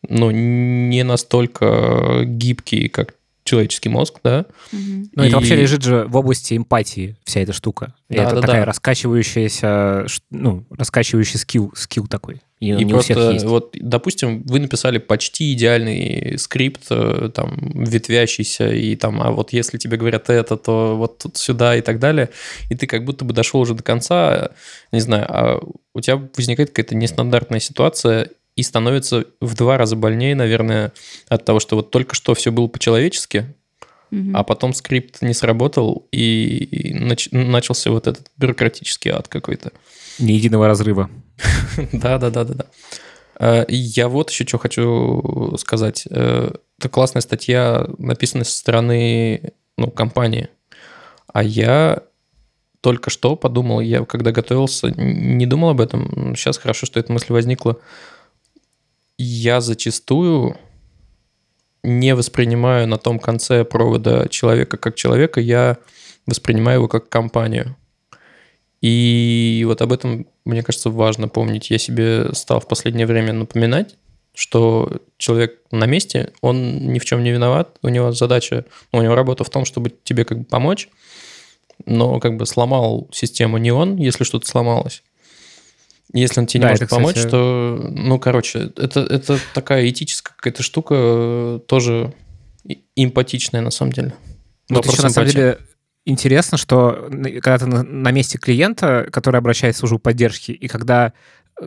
[0.09, 3.15] ну, не настолько гибкие, как
[3.53, 4.47] человеческий мозг, да.
[4.73, 5.09] Угу.
[5.15, 5.27] Ну, и...
[5.27, 7.95] это вообще лежит же в области эмпатии, вся эта штука.
[8.09, 8.65] И да, это да, такая да.
[8.65, 12.41] раскачивающаяся, ну, раскачивающий скилл, скилл такой.
[12.61, 19.21] И, и просто, вот, допустим, вы написали почти идеальный скрипт, э, там, ветвящийся, и там,
[19.21, 22.31] а вот если тебе говорят это, то вот тут сюда и так далее,
[22.71, 24.53] и ты как будто бы дошел уже до конца,
[24.93, 25.61] не знаю, а
[25.93, 30.93] у тебя возникает какая-то нестандартная ситуация, и становится в два раза больнее, наверное,
[31.29, 33.55] от того, что вот только что все было по-человечески,
[34.11, 34.31] угу.
[34.35, 39.73] а потом скрипт не сработал, и нач- начался вот этот бюрократический ад какой-то.
[40.19, 41.11] Ни единого разрыва.
[41.93, 42.67] Да-да-да-да-да.
[43.39, 46.07] Э, я вот еще что хочу сказать.
[46.11, 50.49] Э, это классная статья, написанная со стороны ну, компании.
[51.33, 52.03] А я
[52.83, 56.35] только что подумал, я когда готовился, не думал об этом.
[56.37, 57.79] Сейчас хорошо, что эта мысль возникла
[59.23, 60.57] я зачастую
[61.83, 65.79] не воспринимаю на том конце провода человека как человека, я
[66.27, 67.77] воспринимаю его как компанию.
[68.81, 71.71] И вот об этом, мне кажется, важно помнить.
[71.71, 73.97] Я себе стал в последнее время напоминать,
[74.35, 79.15] что человек на месте, он ни в чем не виноват, у него задача, у него
[79.15, 80.89] работа в том, чтобы тебе как бы помочь,
[81.87, 85.03] но как бы сломал систему не он, если что-то сломалось,
[86.13, 87.31] если он тебе не да, может это, помочь, кстати...
[87.31, 92.15] то, ну, короче, это, это такая этическая какая-то штука, э, тоже
[92.97, 94.15] эмпатичная на самом деле.
[94.69, 95.59] Вот еще, на самом деле,
[96.05, 101.13] интересно, что когда ты на, на месте клиента, который обращается в службу поддержки, и когда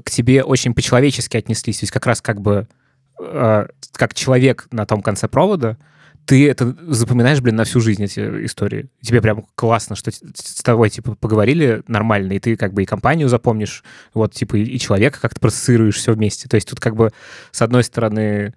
[0.03, 2.67] к тебе очень по-человечески отнеслись, то есть как раз как бы
[3.19, 5.77] э, как человек на том конце провода,
[6.25, 8.89] ты это запоминаешь, блин, на всю жизнь эти истории.
[9.01, 13.29] Тебе прям классно, что с тобой, типа, поговорили нормально, и ты как бы и компанию
[13.29, 16.49] запомнишь, вот, типа, и человека как-то процессируешь все вместе.
[16.49, 17.11] То есть тут как бы
[17.51, 18.53] с одной стороны,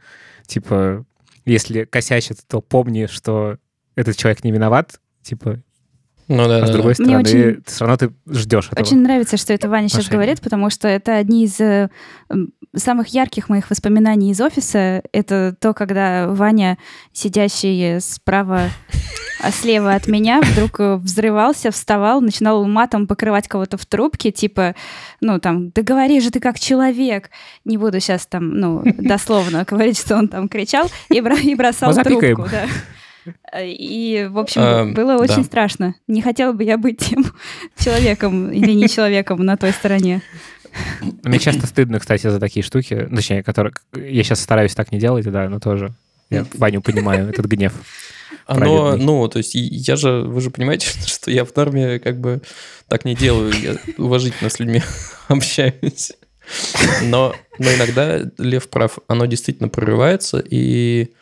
[0.46, 1.04] типа,
[1.44, 3.58] если косячит, то помни, что
[3.94, 5.62] этот человек не виноват, типа,
[6.28, 7.04] ну да, а да, с другой да.
[7.04, 8.84] стороны, очень, все равно ты ждешь этого.
[8.84, 11.88] Очень нравится, что это Ваня сейчас говорит, потому что это одни из э,
[12.76, 15.02] самых ярких моих воспоминаний из офиса.
[15.12, 16.76] Это то, когда Ваня,
[17.12, 18.64] сидящий справа,
[19.42, 24.74] а слева от меня, вдруг э, взрывался, вставал, начинал матом покрывать кого-то в трубке, типа,
[25.22, 27.30] ну там, да говори же ты как человек.
[27.64, 32.46] Не буду сейчас там, ну, дословно говорить, что он там кричал и, бросал трубку.
[32.50, 32.66] Да.
[33.60, 35.44] И, в общем, а, было очень да.
[35.44, 35.94] страшно.
[36.06, 37.24] Не хотела бы я быть тем
[37.78, 40.22] человеком или не человеком на той стороне.
[41.22, 43.08] Мне часто стыдно, кстати, за такие штуки.
[43.14, 43.72] Точнее, которые...
[43.94, 45.94] Я сейчас стараюсь так не делать, да, но тоже
[46.30, 47.72] я Ваню понимаю, этот гнев.
[48.46, 52.40] Оно, ну, то есть я же, вы же понимаете, что я в норме как бы
[52.88, 54.82] так не делаю, я уважительно с людьми
[55.28, 56.12] общаюсь.
[57.04, 61.12] Но, но иногда Лев прав, оно действительно прорывается, и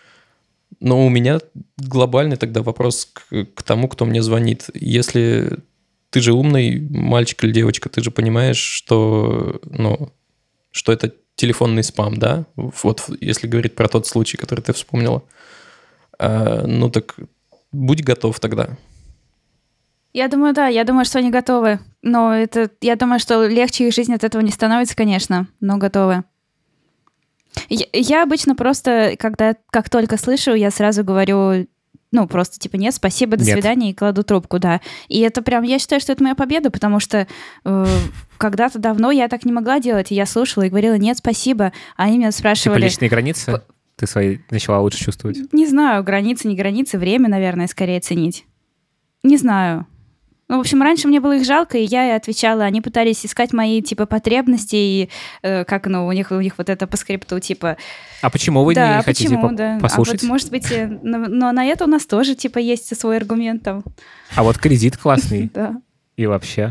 [0.80, 1.40] но у меня
[1.78, 4.70] глобальный тогда вопрос к, к тому, кто мне звонит.
[4.74, 5.58] Если
[6.10, 10.12] ты же умный мальчик или девочка, ты же понимаешь, что, ну,
[10.70, 12.46] что это телефонный спам, да?
[12.56, 15.22] Вот если говорить про тот случай, который ты вспомнила.
[16.18, 17.16] А, ну так
[17.72, 18.70] будь готов тогда.
[20.12, 21.78] Я думаю, да, я думаю, что они готовы.
[22.00, 26.24] Но это, я думаю, что легче их жизнь от этого не становится, конечно, но готовы.
[27.68, 31.66] Я, я обычно просто, когда как только слышу, я сразу говорю,
[32.12, 33.54] ну, просто типа нет, спасибо, до нет.
[33.54, 34.80] свидания, и кладу трубку, да.
[35.09, 37.26] И это прям, я считаю, что это моя победа, потому что
[37.64, 37.86] э,
[38.38, 42.04] когда-то давно я так не могла делать, и я слушала и говорила нет, спасибо, а
[42.04, 42.78] они меня спрашивали...
[42.78, 43.62] Типа личные границы?
[43.96, 45.52] Ты свои начала лучше чувствовать?
[45.52, 48.44] Не знаю, границы, не границы, время, наверное, скорее ценить.
[49.22, 49.86] Не знаю.
[50.49, 53.82] Ну, в общем, раньше мне было их жалко, и я отвечала, они пытались искать мои,
[53.82, 55.11] типа, потребности, и
[55.42, 57.76] э, как, ну, у них, у них вот это по скрипту, типа...
[58.22, 59.78] А почему вы да, не хотите почему, по- да.
[59.80, 60.22] послушать?
[60.22, 63.16] А вот, может быть, э, но, но на это у нас тоже, типа, есть свой
[63.16, 63.82] аргумент там.
[64.36, 65.51] А вот кредит классный.
[65.57, 65.80] Да.
[66.16, 66.70] И вообще.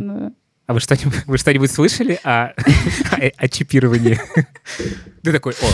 [0.67, 2.53] А вы что-нибудь, вы что-нибудь слышали о,
[3.37, 4.19] о, чипировании?
[5.23, 5.65] Ты такой, о.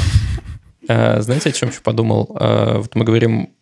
[0.90, 2.36] А, знаете, о чем еще подумал?
[2.40, 3.54] А, вот мы говорим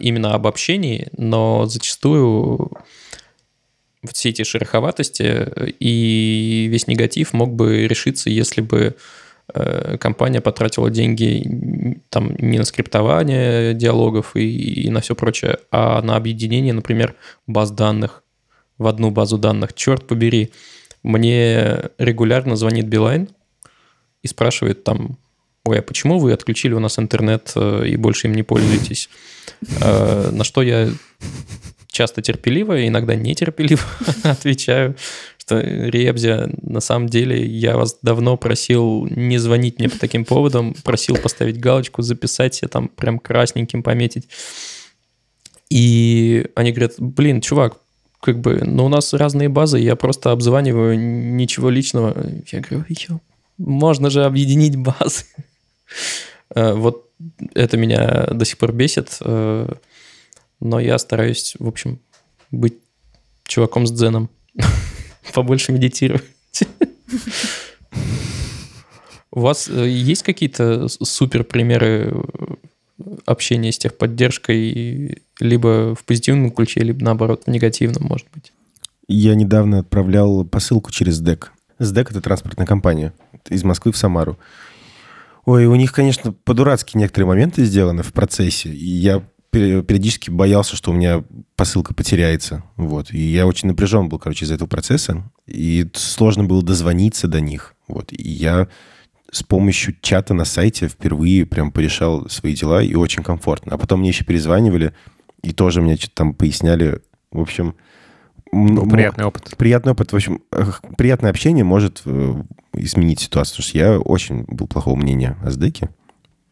[0.00, 2.72] именно об общении, но зачастую
[4.10, 8.96] все эти шероховатости э, и весь негатив мог бы решиться, если бы
[9.54, 16.02] э, компания потратила деньги там не на скриптование диалогов и, и на все прочее, а
[16.02, 17.14] на объединение, например,
[17.46, 18.24] баз данных
[18.78, 19.74] в одну базу данных.
[19.74, 20.50] Черт побери,
[21.02, 23.28] мне регулярно звонит Билайн
[24.22, 25.18] и спрашивает там,
[25.64, 29.08] ой, а почему вы отключили у нас интернет э, и больше им не пользуетесь?
[29.80, 30.88] На что я
[32.02, 33.84] часто терпеливо, иногда нетерпеливо
[34.24, 34.96] отвечаю,
[35.38, 40.74] что Ребзя, на самом деле, я вас давно просил не звонить мне по таким поводам,
[40.82, 44.28] просил поставить галочку, записать себе там прям красненьким пометить.
[45.70, 47.76] И они говорят, блин, чувак,
[48.20, 52.16] как бы, ну у нас разные базы, я просто обзваниваю, ничего личного.
[52.50, 53.20] Я говорю, Ё,
[53.58, 55.24] можно же объединить базы.
[56.54, 57.08] Э, вот
[57.54, 59.68] это меня до сих пор бесит, э,
[60.62, 61.98] но я стараюсь, в общем,
[62.50, 62.78] быть
[63.44, 64.30] чуваком с дзеном.
[65.34, 66.24] Побольше медитировать.
[69.30, 72.14] У вас э, есть какие-то супер примеры
[73.26, 78.52] общения с техподдержкой либо в позитивном ключе, либо наоборот в негативном, может быть?
[79.08, 81.52] Я недавно отправлял посылку через ДЭК.
[81.78, 83.12] СДЭК— это транспортная компания
[83.48, 84.38] из Москвы в Самару.
[85.44, 90.90] Ой, у них, конечно, по-дурацки некоторые моменты сделаны в процессе, и я периодически боялся, что
[90.90, 91.22] у меня
[91.56, 92.64] посылка потеряется.
[92.76, 93.12] Вот.
[93.12, 95.30] И я очень напряжен был, короче, из-за этого процесса.
[95.46, 97.74] И сложно было дозвониться до них.
[97.86, 98.12] Вот.
[98.12, 98.68] И я
[99.30, 103.74] с помощью чата на сайте впервые прям порешал свои дела, и очень комфортно.
[103.74, 104.94] А потом мне еще перезванивали,
[105.42, 107.00] и тоже мне что-то там поясняли.
[107.30, 107.74] В общем,
[108.52, 109.54] был приятный опыт.
[109.56, 110.12] Приятный опыт.
[110.12, 110.42] В общем,
[110.96, 112.42] приятное общение может э,
[112.74, 113.56] изменить ситуацию.
[113.56, 115.90] Потому что я очень был плохого мнения о СДЭКе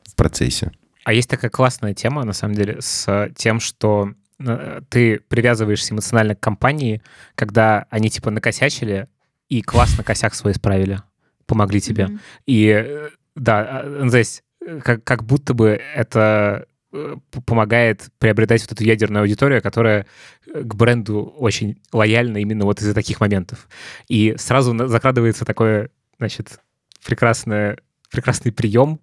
[0.05, 0.73] в процессе.
[1.11, 6.37] А есть такая классная тема, на самом деле, с тем, что э, ты привязываешься эмоционально
[6.37, 7.03] к компании,
[7.35, 9.09] когда они типа накосячили
[9.49, 11.03] и классно косяк свой исправили,
[11.47, 12.05] помогли тебе.
[12.05, 12.21] Mm-hmm.
[12.47, 14.43] И э, да, а, здесь
[14.83, 20.07] как, как будто бы это Э, помогает приобретать вот эту ядерную аудиторию, которая
[20.53, 23.69] э, к бренду очень лояльна именно вот из-за таких моментов.
[24.09, 26.59] И сразу закрадывается такое, значит,
[27.07, 27.79] прекрасное,
[28.11, 29.01] прекрасный прием,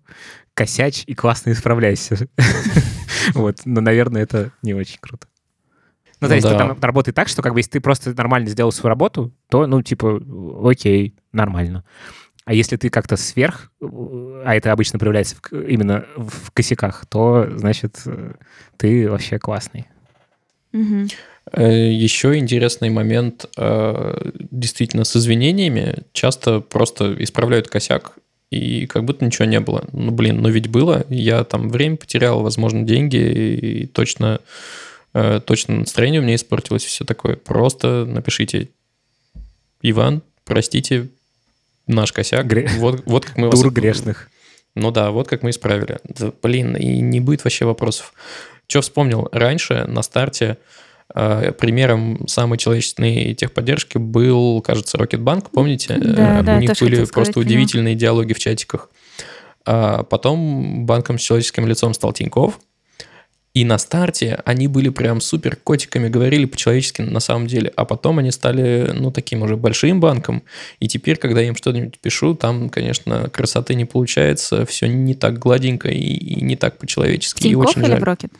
[0.54, 2.28] косяч и классно исправляйся.
[3.34, 5.28] Вот, но, наверное, это не очень круто.
[6.22, 8.90] Ну, то есть это работает так, что как бы если ты просто нормально сделал свою
[8.90, 10.22] работу, то, ну, типа,
[10.64, 11.84] окей, нормально.
[12.46, 18.02] А если ты как-то сверх, а это обычно проявляется именно в косяках, то, значит,
[18.78, 19.88] ты вообще классный.
[20.74, 21.08] Угу.
[21.62, 28.18] Еще интересный момент, э, действительно, с извинениями часто просто исправляют косяк,
[28.50, 29.86] и как будто ничего не было.
[29.92, 31.06] Ну, блин, ну ведь было.
[31.10, 34.40] Я там время потерял, возможно, деньги, и точно,
[35.14, 37.36] э, точно настроение у меня испортилось, все такое.
[37.36, 38.70] Просто напишите,
[39.82, 41.10] Иван, простите,
[41.88, 42.48] наш косяк.
[42.48, 42.70] Гре...
[42.78, 43.60] Вот, вот как мы вас...
[43.60, 44.30] Тур грешных.
[44.76, 46.00] Ну да, вот как мы исправили.
[46.04, 48.14] Да, блин, и не будет вообще вопросов.
[48.68, 49.28] Что вспомнил?
[49.32, 50.58] Раньше на старте
[51.58, 55.96] примером самой человечной техподдержки был, кажется, Рокетбанк, помните?
[55.98, 58.90] Да, э, да, У них были сказать, просто удивительные диалоги в чатиках.
[59.66, 62.60] А потом банком с человеческим лицом стал Тиньков,
[63.58, 67.74] и на старте они были прям супер котиками, говорили по-человечески на самом деле.
[67.76, 70.44] А потом они стали, ну, таким уже большим банком.
[70.80, 74.64] И теперь, когда я им что-нибудь пишу, там, конечно, красоты не получается.
[74.68, 77.42] Все не так гладенько и, и не так по-человечески.
[77.42, 78.04] Тинькофф и очень или жаль.
[78.04, 78.32] Рокет?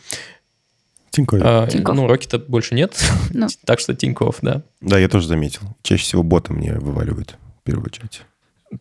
[1.12, 1.42] Тинькофф.
[1.44, 1.96] А, Тинькофф.
[1.96, 2.98] Ну, Рокета больше нет.
[3.32, 3.48] Ну.
[3.66, 4.64] так что Тинькофф, да.
[4.82, 5.62] Да, я тоже заметил.
[5.82, 8.22] Чаще всего боты мне вываливают в первую очередь.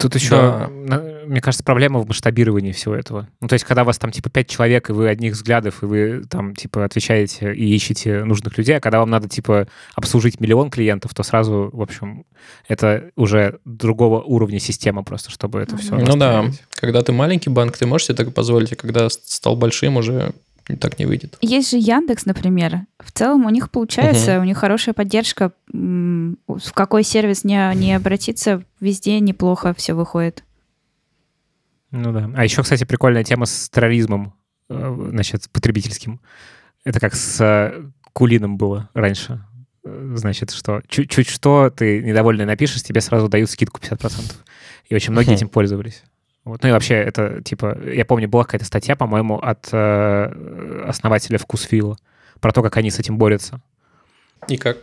[0.01, 1.01] Тут еще, Да.
[1.27, 3.29] мне кажется, проблема в масштабировании всего этого.
[3.41, 5.87] Ну, то есть, когда у вас там, типа, пять человек, и вы одних взглядов, и
[5.87, 10.70] вы там, типа, отвечаете и ищете нужных людей, а когда вам надо, типа, обслужить миллион
[10.70, 12.24] клиентов, то сразу, в общем,
[12.66, 17.79] это уже другого уровня система просто, чтобы это все Ну да, когда ты маленький банк,
[17.79, 20.33] ты можешь себе так позволить, а когда стал большим, уже
[20.75, 21.39] так не выйдет.
[21.41, 22.81] Есть же Яндекс, например.
[22.99, 25.53] В целом у них получается, у них хорошая поддержка.
[25.69, 30.43] В какой сервис не, не обратиться, везде неплохо все выходит.
[31.93, 32.31] Ну да.
[32.35, 34.35] А еще, кстати, прикольная тема с терроризмом,
[34.69, 36.21] э, значит, потребительским.
[36.85, 39.45] Это как с э, Кулином было раньше.
[39.85, 44.35] Э, Значит, что чуть-чуть что ты недовольный напишешь, тебе сразу дают скидку 50%.
[44.89, 45.37] И очень многие Мгм.
[45.37, 46.03] этим пользовались.
[46.47, 46.63] Вот.
[46.63, 51.99] Ну и вообще, это типа, я помню, была какая-то статья, по-моему, от э, основателя Вкусвилла
[52.41, 53.61] про то, как они с этим борются.
[54.47, 54.79] И как?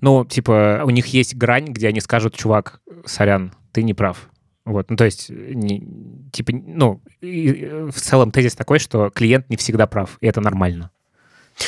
[0.00, 4.28] Ну, типа, у них есть грань, где они скажут, чувак, сорян, ты не прав.
[4.64, 5.86] Вот, ну, то есть, не,
[6.32, 10.90] типа, ну, и, в целом тезис такой, что клиент не всегда прав, и это нормально.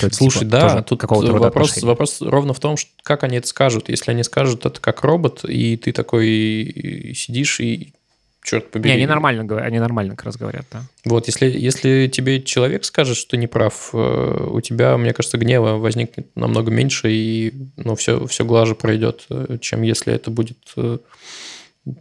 [0.03, 1.87] Это, Слушай, типа, да, тут вопрос, отношения.
[1.87, 3.89] вопрос ровно в том, что, как они это скажут.
[3.89, 7.95] Если они скажут это как робот, и ты такой сидишь и
[8.43, 8.95] черт Не, побери.
[8.95, 10.83] они нормально, они нормально как раз говорят, да.
[11.05, 15.39] Вот, если, если тебе человек скажет, что ты не прав, э, у тебя, мне кажется,
[15.39, 20.59] гнева возникнет намного меньше, и ну, все, все глаже пройдет, э, чем если это будет
[20.77, 20.99] э,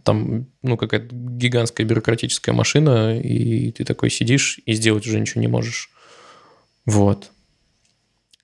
[0.02, 5.48] там, ну, какая-то гигантская бюрократическая машина, и ты такой сидишь и сделать уже ничего не
[5.48, 5.90] можешь.
[6.86, 7.30] Вот.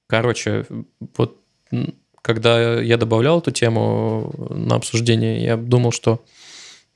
[0.06, 0.66] Короче,
[1.16, 1.40] вот
[2.22, 6.24] когда я добавлял эту тему на обсуждение, я думал, что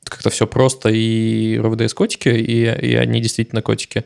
[0.05, 4.05] как-то все просто, и РВДС котики, и, и они действительно котики.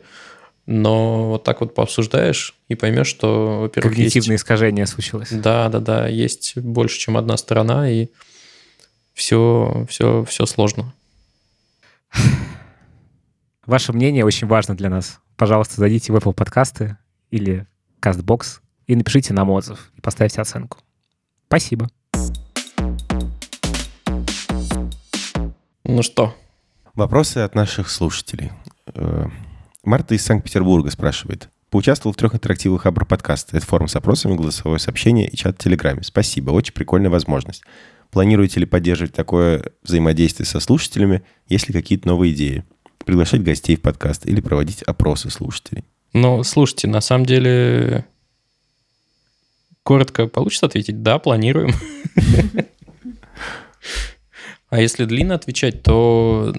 [0.65, 4.43] Но вот так вот пообсуждаешь и поймешь, что, во-первых, Когнитивное есть...
[4.43, 5.29] искажение случилось.
[5.31, 6.07] Да, да, да.
[6.07, 8.07] Есть больше, чем одна сторона, и
[9.13, 10.93] все, все, все сложно.
[13.65, 15.19] Ваше мнение очень важно для нас.
[15.37, 16.97] Пожалуйста, зайдите в Apple подкасты
[17.29, 17.67] или
[18.01, 20.79] CastBox и напишите нам отзыв и поставьте оценку.
[21.47, 21.89] Спасибо.
[25.87, 26.35] Ну что?
[26.95, 28.51] Вопросы от наших слушателей.
[28.87, 29.27] Э,
[29.83, 31.49] Марта из Санкт-Петербурга спрашивает.
[31.69, 33.55] Поучаствовал в трех интерактивных Абр подкастах.
[33.55, 36.01] Это форум с опросами, голосовое сообщение и чат в Телеграме.
[36.01, 37.63] Спасибо, очень прикольная возможность.
[38.09, 41.21] Планируете ли поддерживать такое взаимодействие со слушателями?
[41.47, 42.63] Есть ли какие-то новые идеи?
[43.05, 45.83] Приглашать гостей в подкаст или проводить опросы слушателей?
[46.13, 48.05] Ну, слушайте, на самом деле,
[49.83, 51.03] коротко получится ответить?
[51.03, 51.73] Да, планируем.
[54.69, 56.53] А если длинно отвечать, то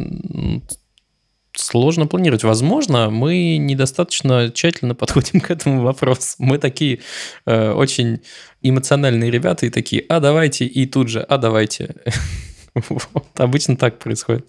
[1.52, 2.44] сложно планировать.
[2.44, 6.34] Возможно, мы недостаточно тщательно подходим к этому вопросу.
[6.38, 7.00] Мы такие
[7.46, 8.20] э, очень
[8.62, 11.94] эмоциональные ребята и такие, а давайте, и тут же, а давайте.
[13.36, 14.46] обычно так происходит.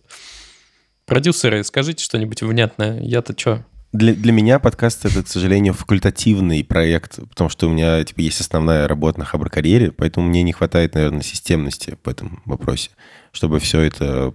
[1.05, 2.99] Продюсеры, скажите что-нибудь внятное.
[3.01, 3.65] Я-то что?
[3.93, 8.41] Для, для меня подкаст это, к сожалению, факультативный проект, потому что у меня типа, есть
[8.41, 12.91] основная работа на хабр-карьере, поэтому мне не хватает, наверное, системности в этом вопросе,
[13.31, 14.33] чтобы все это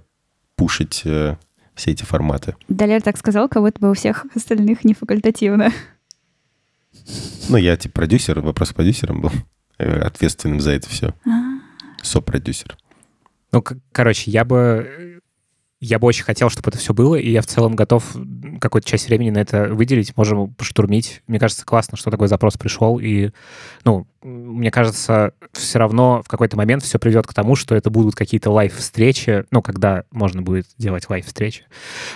[0.56, 1.36] пушить э,
[1.74, 2.56] все эти форматы.
[2.68, 5.70] Далер так сказал, как будто бы у всех остальных не факультативно.
[7.48, 9.32] Ну, я типа продюсер, вопрос продюсером был,
[9.78, 11.14] э, ответственным за это все.
[11.26, 11.60] А.
[12.02, 12.76] Сопродюсер.
[13.52, 15.20] Ну, короче, я бы
[15.82, 18.16] я бы очень хотел, чтобы это все было, и я в целом готов
[18.60, 21.22] какую-то часть времени на это выделить, можем поштурмить.
[21.26, 23.30] Мне кажется, классно, что такой запрос пришел, и,
[23.84, 28.14] ну, мне кажется, все равно в какой-то момент все приведет к тому, что это будут
[28.14, 31.64] какие-то лайв-встречи, ну, когда можно будет делать лайв-встречи,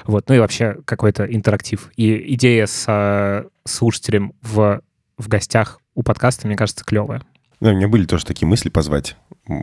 [0.05, 1.91] вот, ну и вообще какой-то интерактив.
[1.97, 4.81] И идея с э, слушателем в,
[5.19, 7.23] в гостях у подкаста, мне кажется, клевая.
[7.59, 9.17] Да, у меня были тоже такие мысли позвать.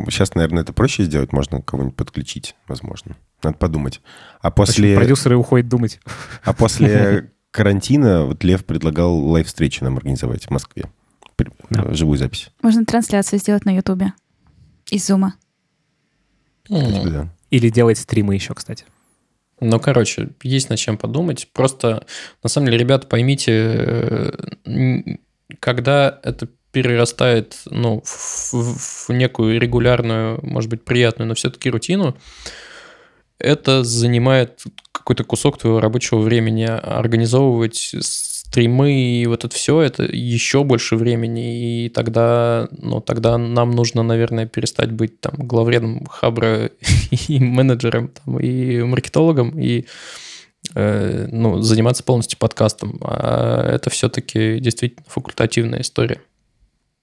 [0.09, 3.15] Сейчас, наверное, это проще сделать, можно кого-нибудь подключить, возможно.
[3.43, 4.01] Надо подумать.
[4.41, 4.89] А после...
[4.89, 5.99] Почему продюсеры уходят думать?
[6.43, 10.85] А после карантина вот Лев предлагал лайв-встречу нам организовать в Москве.
[11.69, 11.93] Да.
[11.93, 12.49] Живую запись.
[12.61, 14.13] Можно трансляцию сделать на Ютубе.
[14.89, 15.35] Из Зума.
[16.69, 18.85] Или делать стримы еще, кстати.
[19.59, 21.49] Ну, короче, есть над чем подумать.
[21.53, 22.05] Просто,
[22.41, 23.51] на самом деле, ребята, поймите,
[24.65, 25.17] э,
[25.59, 32.17] когда это перерастает ну, в, в некую регулярную, может быть, приятную, но все-таки рутину,
[33.43, 36.63] это занимает какой-то кусок твоего рабочего времени.
[36.63, 37.95] Организовывать
[38.53, 44.03] стримы и вот это все, это еще больше времени, и тогда, ну, тогда нам нужно,
[44.03, 46.69] наверное, перестать быть там главредом Хабра
[47.27, 49.85] и менеджером, там, и маркетологом, и
[50.75, 52.99] э, ну, заниматься полностью подкастом.
[53.01, 56.21] А это все-таки действительно факультативная история.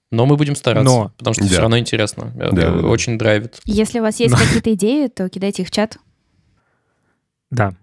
[0.09, 1.11] Но мы будем стараться, Но.
[1.17, 1.49] потому что да.
[1.49, 2.31] все равно интересно.
[2.33, 3.25] Да, очень да.
[3.25, 3.59] драйвит.
[3.65, 4.39] Если у вас есть Но.
[4.45, 5.97] какие-то идеи, то кидайте их в чат.
[7.51, 7.73] Да.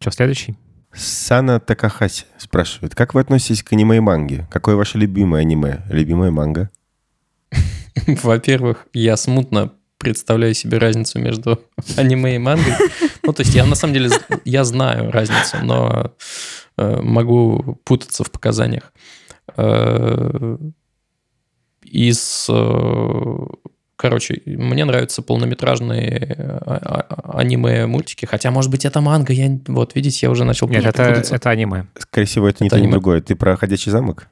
[0.00, 0.56] Что, следующий?
[0.92, 4.46] Сана Такахаси спрашивает, как вы относитесь к аниме и манге?
[4.50, 5.82] Какое ваше любимое аниме?
[5.90, 6.70] Любимая манга?
[8.06, 11.60] Во-первых, я смутно представляю себе разницу между
[11.96, 12.74] аниме и мангой.
[13.22, 14.10] Ну, то есть я на самом деле
[14.44, 16.12] я знаю разницу, но
[16.76, 18.92] э, могу путаться в показаниях.
[19.56, 20.58] Э,
[21.82, 22.48] из...
[23.94, 29.58] Э, короче, мне нравятся полнометражные а, а, аниме-мультики, хотя, может быть, это манга, я...
[29.68, 31.86] Вот, видите, я уже начал Нет, это, это аниме.
[31.96, 33.20] Скорее всего, это, это не то, ни другое.
[33.20, 34.28] Ты про «Ходячий замок»?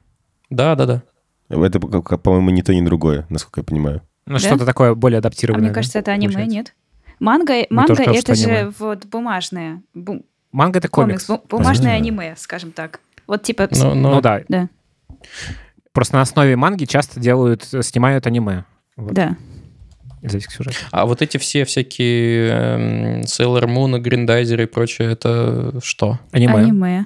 [0.49, 1.03] Да, да, да.
[1.49, 4.01] Это, по-моему, не то, ни другое, насколько я понимаю.
[4.25, 4.39] Ну, да?
[4.39, 5.67] что-то такое более адаптированное.
[5.67, 6.55] А мне кажется, это аниме, получается.
[6.55, 6.75] нет?
[7.19, 8.73] Манга, манга кажется, это же аниме.
[8.79, 9.81] вот бумажное.
[9.93, 10.23] Бум...
[10.51, 11.25] Манга это комикс.
[11.25, 12.99] комикс бумажное аниме, скажем так.
[13.27, 13.67] Вот типа...
[13.71, 14.41] Ну, ну, ну да.
[14.47, 14.69] да.
[15.91, 18.65] Просто на основе манги часто делают, снимают аниме.
[18.95, 19.13] Вот.
[19.13, 19.37] Да.
[20.23, 20.81] Из этих сюжетов.
[20.91, 26.19] А вот эти все всякие эм, Sailor Moon, Гриндайзеры и прочее, это что?
[26.31, 26.55] Аниме.
[26.55, 27.05] Аниме.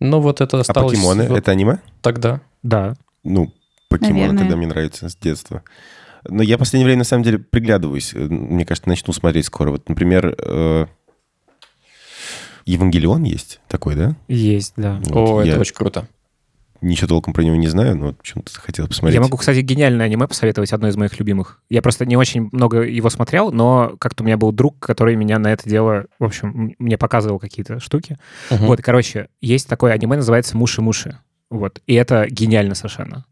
[0.00, 0.94] Ну вот это а осталось...
[0.94, 1.78] А покемоны вот это аниме?
[2.00, 2.40] Тогда.
[2.62, 2.94] Да.
[3.22, 3.52] Ну,
[3.88, 4.38] покемоны Наверное.
[4.38, 5.62] тогда мне нравятся с детства.
[6.28, 8.14] Но я в последнее время, на самом деле, приглядываюсь.
[8.14, 9.70] Мне кажется, начну смотреть скоро.
[9.70, 10.86] Вот, например, э,
[12.64, 14.16] Евангелион есть такой, да?
[14.28, 15.00] Есть, да.
[15.04, 15.52] Вот, О, я...
[15.52, 16.08] это очень круто.
[16.82, 19.14] Ничего толком про него не знаю, но почему-то хотел посмотреть.
[19.14, 21.62] Я могу, кстати, гениальное аниме посоветовать, одно из моих любимых.
[21.70, 25.38] Я просто не очень много его смотрел, но как-то у меня был друг, который меня
[25.38, 28.18] на это дело, в общем, мне показывал какие-то штуки.
[28.50, 28.66] Мгм.
[28.66, 31.18] Вот, короче, есть такое аниме, называется «Муши-муши».
[31.50, 33.24] Вот, и это гениально совершенно.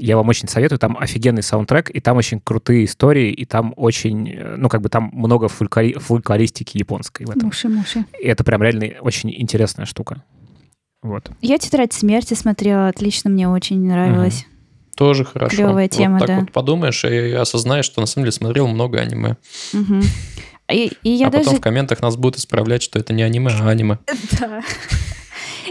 [0.00, 4.30] Я вам очень советую, там офигенный саундтрек, и там очень крутые истории, и там очень,
[4.30, 7.46] э, ну, как бы там много фольклори- фольклористики японской в этом.
[7.46, 8.04] Муши, муши.
[8.20, 10.22] И это прям реально очень интересная штука.
[11.02, 11.30] Вот.
[11.40, 14.46] Я «Тетрадь смерти» смотрела, отлично, мне очень нравилось.
[14.96, 15.54] Тоже хорошо.
[15.56, 16.40] Клевая Вот тема, так да.
[16.40, 19.36] вот подумаешь и осознаешь, что на самом деле смотрел много аниме.
[19.72, 20.02] Мгм.
[20.72, 21.44] И, и я а даже...
[21.44, 23.98] потом в комментах нас будут исправлять, что это не аниме, а аниме.
[24.40, 24.60] Да.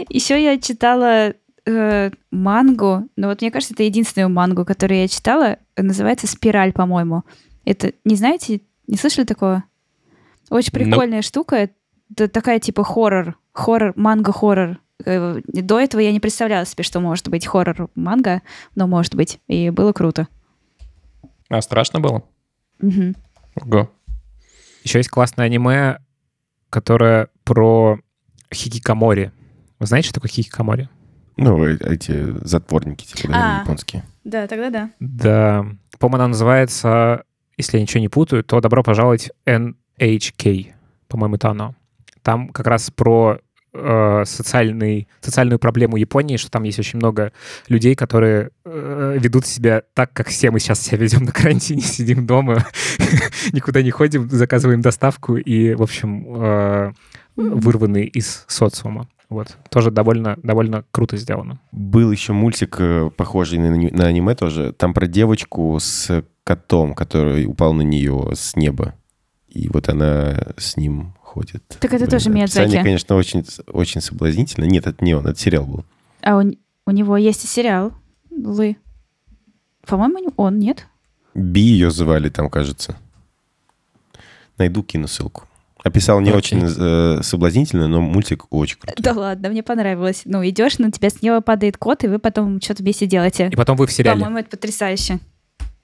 [0.08, 1.34] Еще я читала
[1.66, 7.24] э, мангу, но вот мне кажется, это единственную мангу, которую я читала, называется «Спираль», по-моему.
[7.64, 9.64] Это, не знаете, не слышали такого?
[10.50, 10.84] Очень Ну.
[10.84, 11.68] прикольная штука.
[12.10, 14.78] Это такая типа хоррор, хоррор, манга-хоррор.
[15.04, 18.42] Э, До этого я не представляла себе, что может быть хоррор-манга,
[18.74, 19.40] но может быть.
[19.46, 20.28] И было круто.
[21.48, 22.24] А страшно было?
[22.80, 23.14] Мгм.
[23.56, 23.90] Ого.
[24.84, 25.98] Еще есть классное аниме,
[26.70, 27.98] которое про
[28.52, 29.32] хикикамори.
[29.78, 30.88] Вы знаете, что такое хикикамори?
[31.36, 33.62] Ну, э- эти затворники, типа, да, А.
[33.62, 34.02] японские.
[34.24, 34.90] Да, тогда да.
[35.00, 35.66] Да.
[35.98, 37.22] По-моему, она называется,
[37.56, 40.74] если я ничего не путаю, то «Добро пожаловать NHK».
[41.08, 41.74] По-моему, это оно.
[42.22, 43.38] Там как раз про
[43.78, 47.32] э, социальный, социальную проблему Японии, что там есть очень много
[47.68, 52.26] людей, которые э, ведут себя так, как все мы сейчас себя ведем на карантине, сидим
[52.26, 52.66] дома,
[53.52, 56.92] никуда не ходим, заказываем доставку и, в общем, э,
[57.36, 59.08] вырваны из социума.
[59.28, 59.58] Вот.
[59.68, 61.60] Тоже довольно, довольно круто сделано.
[61.70, 64.72] Был еще мультик, э, похожий на, на аниме тоже.
[64.72, 68.94] Там про девочку с котом, который упал на нее с неба.
[69.48, 71.62] И вот она с ним ходит.
[71.80, 72.82] Так это тоже описание, Миядзаки.
[72.82, 74.64] конечно, очень, очень соблазнительно.
[74.64, 75.84] Нет, это не он, это сериал был.
[76.22, 76.42] А у,
[76.86, 77.92] у него есть и сериал
[78.30, 78.76] Лы.
[79.86, 80.86] По-моему, он, нет?
[81.34, 82.96] Би ее звали там, кажется.
[84.58, 85.44] Найду, кину ссылку.
[85.84, 89.02] Описал не очень э, соблазнительно, но мультик очень крутой.
[89.02, 90.22] Да ладно, мне понравилось.
[90.24, 93.48] Ну, идешь, на тебя с неба падает кот, и вы потом что-то вместе делаете.
[93.52, 94.18] И потом вы в сериале.
[94.18, 95.20] По-моему, это потрясающе.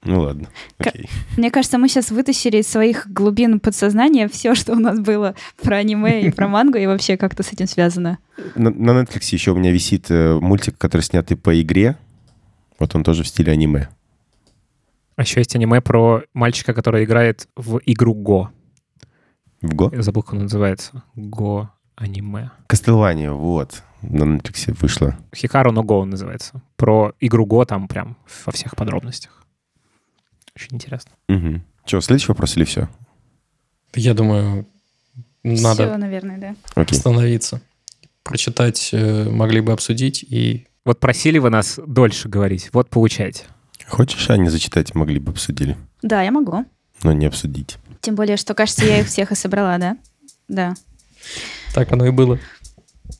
[0.05, 1.09] Ну ладно, окей.
[1.35, 5.77] Мне кажется, мы сейчас вытащили из своих глубин подсознания все, что у нас было про
[5.77, 8.19] аниме и про мангу, и вообще как-то с этим связано.
[8.55, 11.97] На, на Netflix еще у меня висит э, мультик, который снятый по игре.
[12.77, 13.89] Вот он тоже в стиле аниме.
[15.15, 18.51] А еще есть аниме про мальчика, который играет в игру Го.
[19.61, 19.89] В Го?
[19.93, 21.03] Я забыл, как он называется.
[21.15, 22.51] Го аниме.
[22.67, 23.81] Кастелвания, вот.
[24.01, 25.17] На Netflix вышло.
[25.33, 26.61] Хикару но Го он называется.
[26.75, 29.34] Про игру Го там прям во всех подробностях.
[30.55, 31.11] Очень интересно.
[31.29, 31.61] Угу.
[31.85, 32.89] Че, следующий вопрос или все?
[33.93, 34.65] Я думаю,
[35.43, 36.55] Все, надо наверное, да.
[36.75, 36.97] Окей.
[36.97, 37.61] остановиться.
[38.23, 40.67] Прочитать э, могли бы обсудить и...
[40.83, 42.69] Вот просили вы нас дольше говорить.
[42.73, 43.43] Вот получайте.
[43.87, 44.93] Хочешь, Аня, зачитать?
[44.95, 45.77] Могли бы обсудили.
[46.01, 46.65] Да, я могу.
[47.03, 47.77] Но не обсудить.
[48.01, 49.97] Тем более, что, кажется, я их всех и собрала, да?
[50.47, 50.75] Да.
[51.73, 52.39] Так оно и было.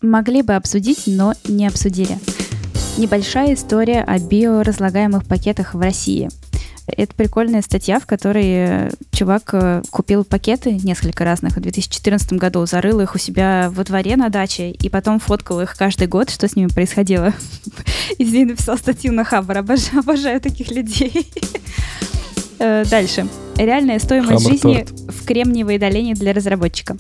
[0.02, 2.18] Могли бы обсудить, но не обсудили.
[2.98, 6.30] Небольшая история о биоразлагаемых пакетах в России.
[6.88, 12.66] Это прикольная статья, в которой э, чувак э, купил пакеты несколько разных в 2014 году,
[12.68, 16.48] зарыл их у себя во дворе на даче и потом фоткал их каждый год, что
[16.48, 17.34] с ними происходило.
[18.20, 19.58] И здесь написал статью на Хабр.
[19.58, 21.32] Обожаю, обожаю таких людей.
[22.58, 23.28] Э, Дальше.
[23.58, 26.96] Реальная стоимость Хабр жизни в Кремниевой долине для разработчика.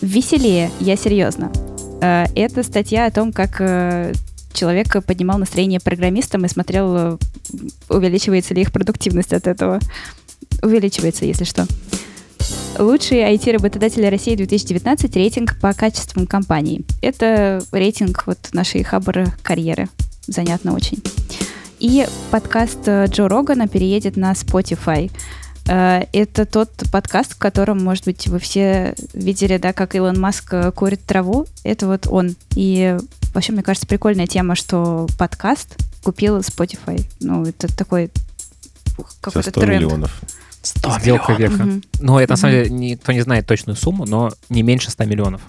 [0.00, 1.52] Веселее, я серьезно.
[2.00, 3.60] Это статья о том, как
[4.52, 7.16] человек поднимал настроение программистам и смотрел, э,
[7.88, 9.80] увеличивается ли их продуктивность от этого.
[10.62, 11.66] Увеличивается, если что.
[12.78, 16.84] Лучшие IT-работодатели России 2019 рейтинг по качествам компаний.
[17.02, 19.88] Это рейтинг вот нашей хабр карьеры.
[20.26, 21.02] Занятно очень.
[21.78, 25.10] И подкаст э, Джо Рогана переедет на Spotify.
[25.70, 30.52] Э, Это тот подкаст, в котором, может быть, вы все видели, да, как Илон Маск
[30.52, 31.46] э, курит траву.
[31.62, 32.34] Это вот он.
[32.56, 32.96] И
[33.32, 37.06] вообще, мне кажется, прикольная тема, что подкаст купил Spotify.
[37.20, 38.10] Ну, это такой
[39.20, 39.84] какой-то 100 тренд.
[39.84, 40.20] миллионов.
[40.62, 41.62] Сделка века.
[41.62, 41.82] Мгм.
[42.00, 45.42] Ну, это на самом деле никто не знает точную сумму, но не меньше 100 миллионов.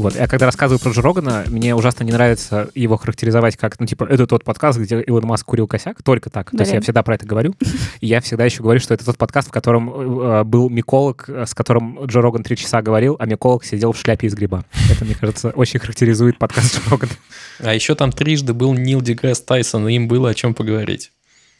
[0.00, 0.16] Вот.
[0.16, 4.04] Я когда рассказываю про Джо Рогана, мне ужасно не нравится его характеризовать как, ну, типа,
[4.04, 6.50] это тот подкаст, где Илон Маск курил косяк, только так.
[6.50, 7.54] То есть я всегда про это говорю.
[8.00, 11.44] И я всегда еще говорю, что это тот подкаст, в котором э, был миколог, э,
[11.46, 14.64] с которым Джо Роган три часа говорил, а миколог сидел в шляпе из гриба.
[14.90, 17.12] Это, мне кажется, очень характеризует подкаст Джо Рогана.
[17.58, 21.12] А еще там трижды был Нил Деграсс Тайсон, и им было о чем поговорить.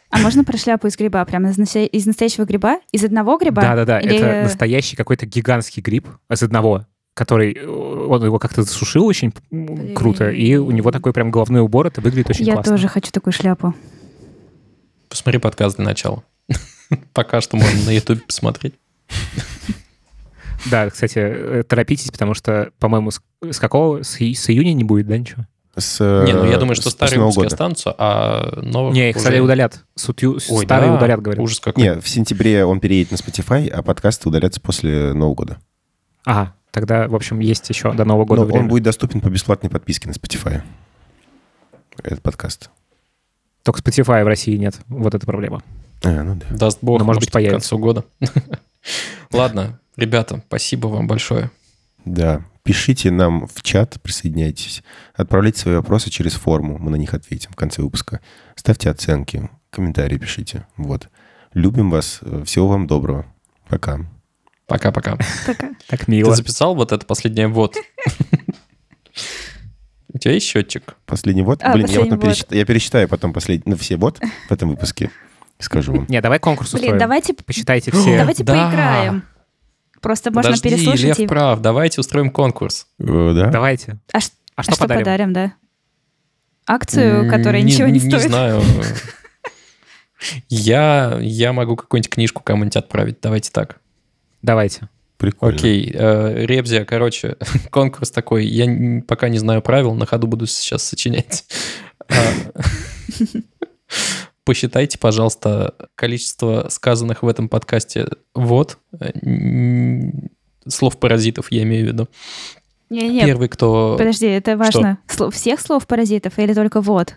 [0.08, 1.24] А можно про шляпу из гриба?
[1.24, 2.78] Прям из, из настоящего гриба?
[2.90, 3.62] Из одного гриба?
[3.62, 6.86] Да-да-да, Или- это настоящий какой-то гигантский гриб из одного
[7.20, 9.32] который, э, он его как-то засушил очень
[9.94, 12.72] круто, и у него такой прям головной убор, это выглядит очень Я классно.
[12.72, 13.74] тоже хочу такую шляпу.
[15.10, 16.22] Посмотри подкаст для начала.
[17.12, 18.74] Пока что можно на YouTube посмотреть.
[20.70, 24.02] Да, кстати, э, торопитесь, потому что, по-моему, с, с какого?
[24.02, 25.46] С, с июня не будет, да, ничего?
[25.76, 27.46] С, э, Не, ну я думаю, что с старые выпуски года.
[27.48, 29.84] останутся, а новых Не, их уже- стали удалят.
[29.94, 31.42] Сутью- Ой, старые да, удалят, говорят.
[31.44, 31.82] Ужас какой.
[31.82, 35.58] Не, в сентябре он переедет на Spotify, а подкасты удалятся после Нового года.
[36.24, 38.62] Ага, тогда, в общем, есть еще до Нового года Но время.
[38.62, 40.62] он будет доступен по бесплатной подписке на Spotify.
[42.02, 42.70] Этот подкаст.
[43.62, 44.80] Только Spotify в России нет.
[44.88, 45.62] Вот эта проблема.
[46.02, 46.46] А, ну да.
[46.56, 47.70] Даст бог, Ну, может быть, может, к появится.
[47.70, 48.04] концу года.
[49.32, 51.50] Ладно, ребята, спасибо вам большое.
[52.04, 52.42] Да.
[52.62, 54.82] Пишите нам в чат, присоединяйтесь.
[55.14, 58.20] Отправляйте свои вопросы через форму, мы на них ответим в конце выпуска.
[58.54, 60.66] Ставьте оценки, комментарии пишите.
[60.76, 61.08] Вот.
[61.52, 62.20] Любим вас.
[62.44, 63.26] Всего вам доброго.
[63.68, 64.00] Пока.
[64.70, 65.18] Пока-пока.
[65.46, 65.70] Пока.
[65.88, 66.32] Так Ты мило.
[66.34, 67.76] записал вот это последнее вот?
[70.12, 70.94] У тебя есть счетчик?
[71.06, 71.60] Последний вот.
[71.62, 72.24] А, Блин, я, потом вот.
[72.28, 75.10] пересчит- я пересчитаю потом последний, ну, все вот в этом выпуске.
[75.58, 76.06] И скажу вам.
[76.08, 76.98] Не, давай конкурс Блин, устроим.
[77.00, 78.16] давайте, Посчитайте все.
[78.16, 78.52] давайте да.
[78.68, 79.24] поиграем.
[80.00, 81.26] Просто можно Подожди, переслушать Лев и...
[81.26, 81.60] прав.
[81.60, 82.86] Давайте устроим конкурс.
[83.00, 83.50] Э, Да?
[83.50, 83.98] Давайте.
[84.12, 85.00] А, ш- А а что что подарим?
[85.02, 85.52] подарим, да?
[86.66, 88.22] Акцию, которая ничего не, Не стоит.
[88.30, 88.62] знаю.
[90.48, 93.18] Я, я могу какую-нибудь книжку кому-нибудь отправить.
[93.22, 93.79] Давайте так.
[94.42, 94.88] Давайте.
[95.16, 95.56] Прикольно.
[95.56, 97.36] Окей, э, Ребзя, короче,
[97.70, 98.46] конкурс такой.
[98.46, 101.44] Я пока не знаю правил, на ходу буду сейчас сочинять.
[102.08, 102.14] А,
[104.44, 109.10] Посчитайте, пожалуйста, количество сказанных в этом подкасте вот э,
[110.66, 112.08] слов паразитов, я имею в виду.
[112.88, 113.96] Не-не, Первый, кто...
[113.96, 114.98] подожди, это важно.
[115.06, 117.14] Сло- Всех слов паразитов или только вот?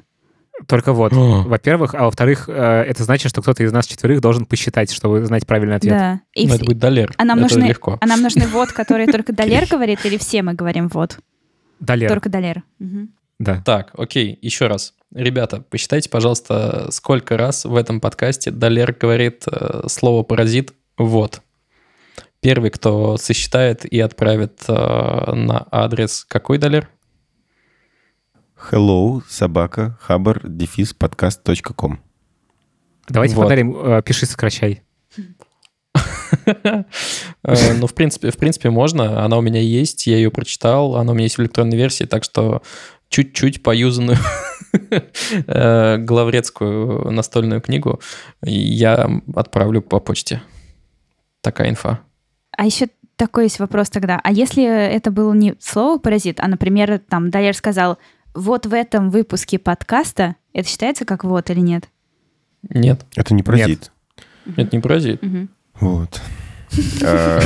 [0.67, 1.43] Только вот, О.
[1.43, 2.51] во-первых, а во-вторых, э,
[2.87, 5.93] это значит, что кто-то из нас четверых должен посчитать, чтобы знать правильный ответ.
[5.93, 6.21] Да.
[6.35, 7.11] И Ну, вс- это будет Далер.
[7.17, 7.97] А нам Это нужны, легко.
[7.99, 11.17] а нам нужны вот, которые только Далер говорит, или все мы говорим вот?
[11.79, 12.07] Далер.
[12.09, 12.63] Только Далер.
[12.79, 13.09] Мгм.
[13.39, 13.61] Да.
[13.65, 14.93] Так, окей, еще раз.
[15.13, 21.41] Ребята, посчитайте, пожалуйста, сколько раз в этом подкасте Далер говорит э, слово «паразит» «вот».
[22.41, 26.89] Первый, кто сосчитает и отправит э, на адрес какой Далер?
[28.71, 31.99] Hello, собака, хабар, дефис, подкаст.ком.
[33.09, 33.43] Давайте Вот.
[33.43, 34.83] подарим э, «Пиши, сокращай».
[36.45, 36.83] Э,
[37.77, 39.23] Ну, в принципе, в принципе, можно.
[39.23, 42.23] Она у меня есть, я ее прочитал, она у меня есть в электронной версии, так
[42.23, 42.61] что
[43.09, 44.17] чуть-чуть поюзанную
[45.47, 47.99] э, главредскую настольную книгу
[48.41, 50.41] я отправлю по почте.
[51.41, 51.99] Такая инфа.
[52.57, 52.87] А еще
[53.17, 54.19] такой есть вопрос тогда.
[54.23, 57.97] А если это было не слово паразит, а, например, там Далер сказал,
[58.33, 61.89] вот в этом выпуске подкаста, это считается как вот или нет?
[62.69, 63.91] Нет, Это не паразит.
[64.57, 65.21] это не паразит.
[65.21, 65.49] Мгм.
[65.79, 66.21] Вот.
[67.03, 67.39] А,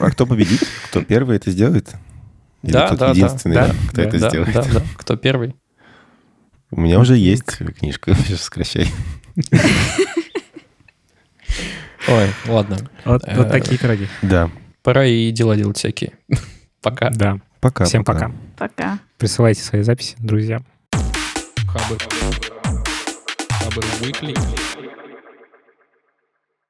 [0.00, 0.60] а кто победит?
[0.88, 1.90] Кто первый это сделает?
[2.62, 3.12] Или Да, тот да, да.
[3.12, 4.54] единственный, Да, да, кто Да, это да, сделает?
[4.54, 4.82] да, да.
[4.96, 5.56] Кто первый?
[6.70, 8.86] У меня уже есть книжка, сейчас сокращай.
[12.08, 12.76] Ой, ладно.
[13.04, 14.06] Вот, вот Э, такие пироги.
[14.22, 14.50] Да.
[14.82, 16.12] Пора и дела делать всякие.
[16.80, 17.10] Пока.
[17.10, 17.40] Да.
[17.60, 17.84] Пока.
[17.84, 18.30] Всем пока.
[18.56, 18.98] Пока.
[19.18, 20.60] Присылайте свои записи, друзья.
[21.66, 21.98] Хабр.
[23.50, 24.87] Хабр Weekly.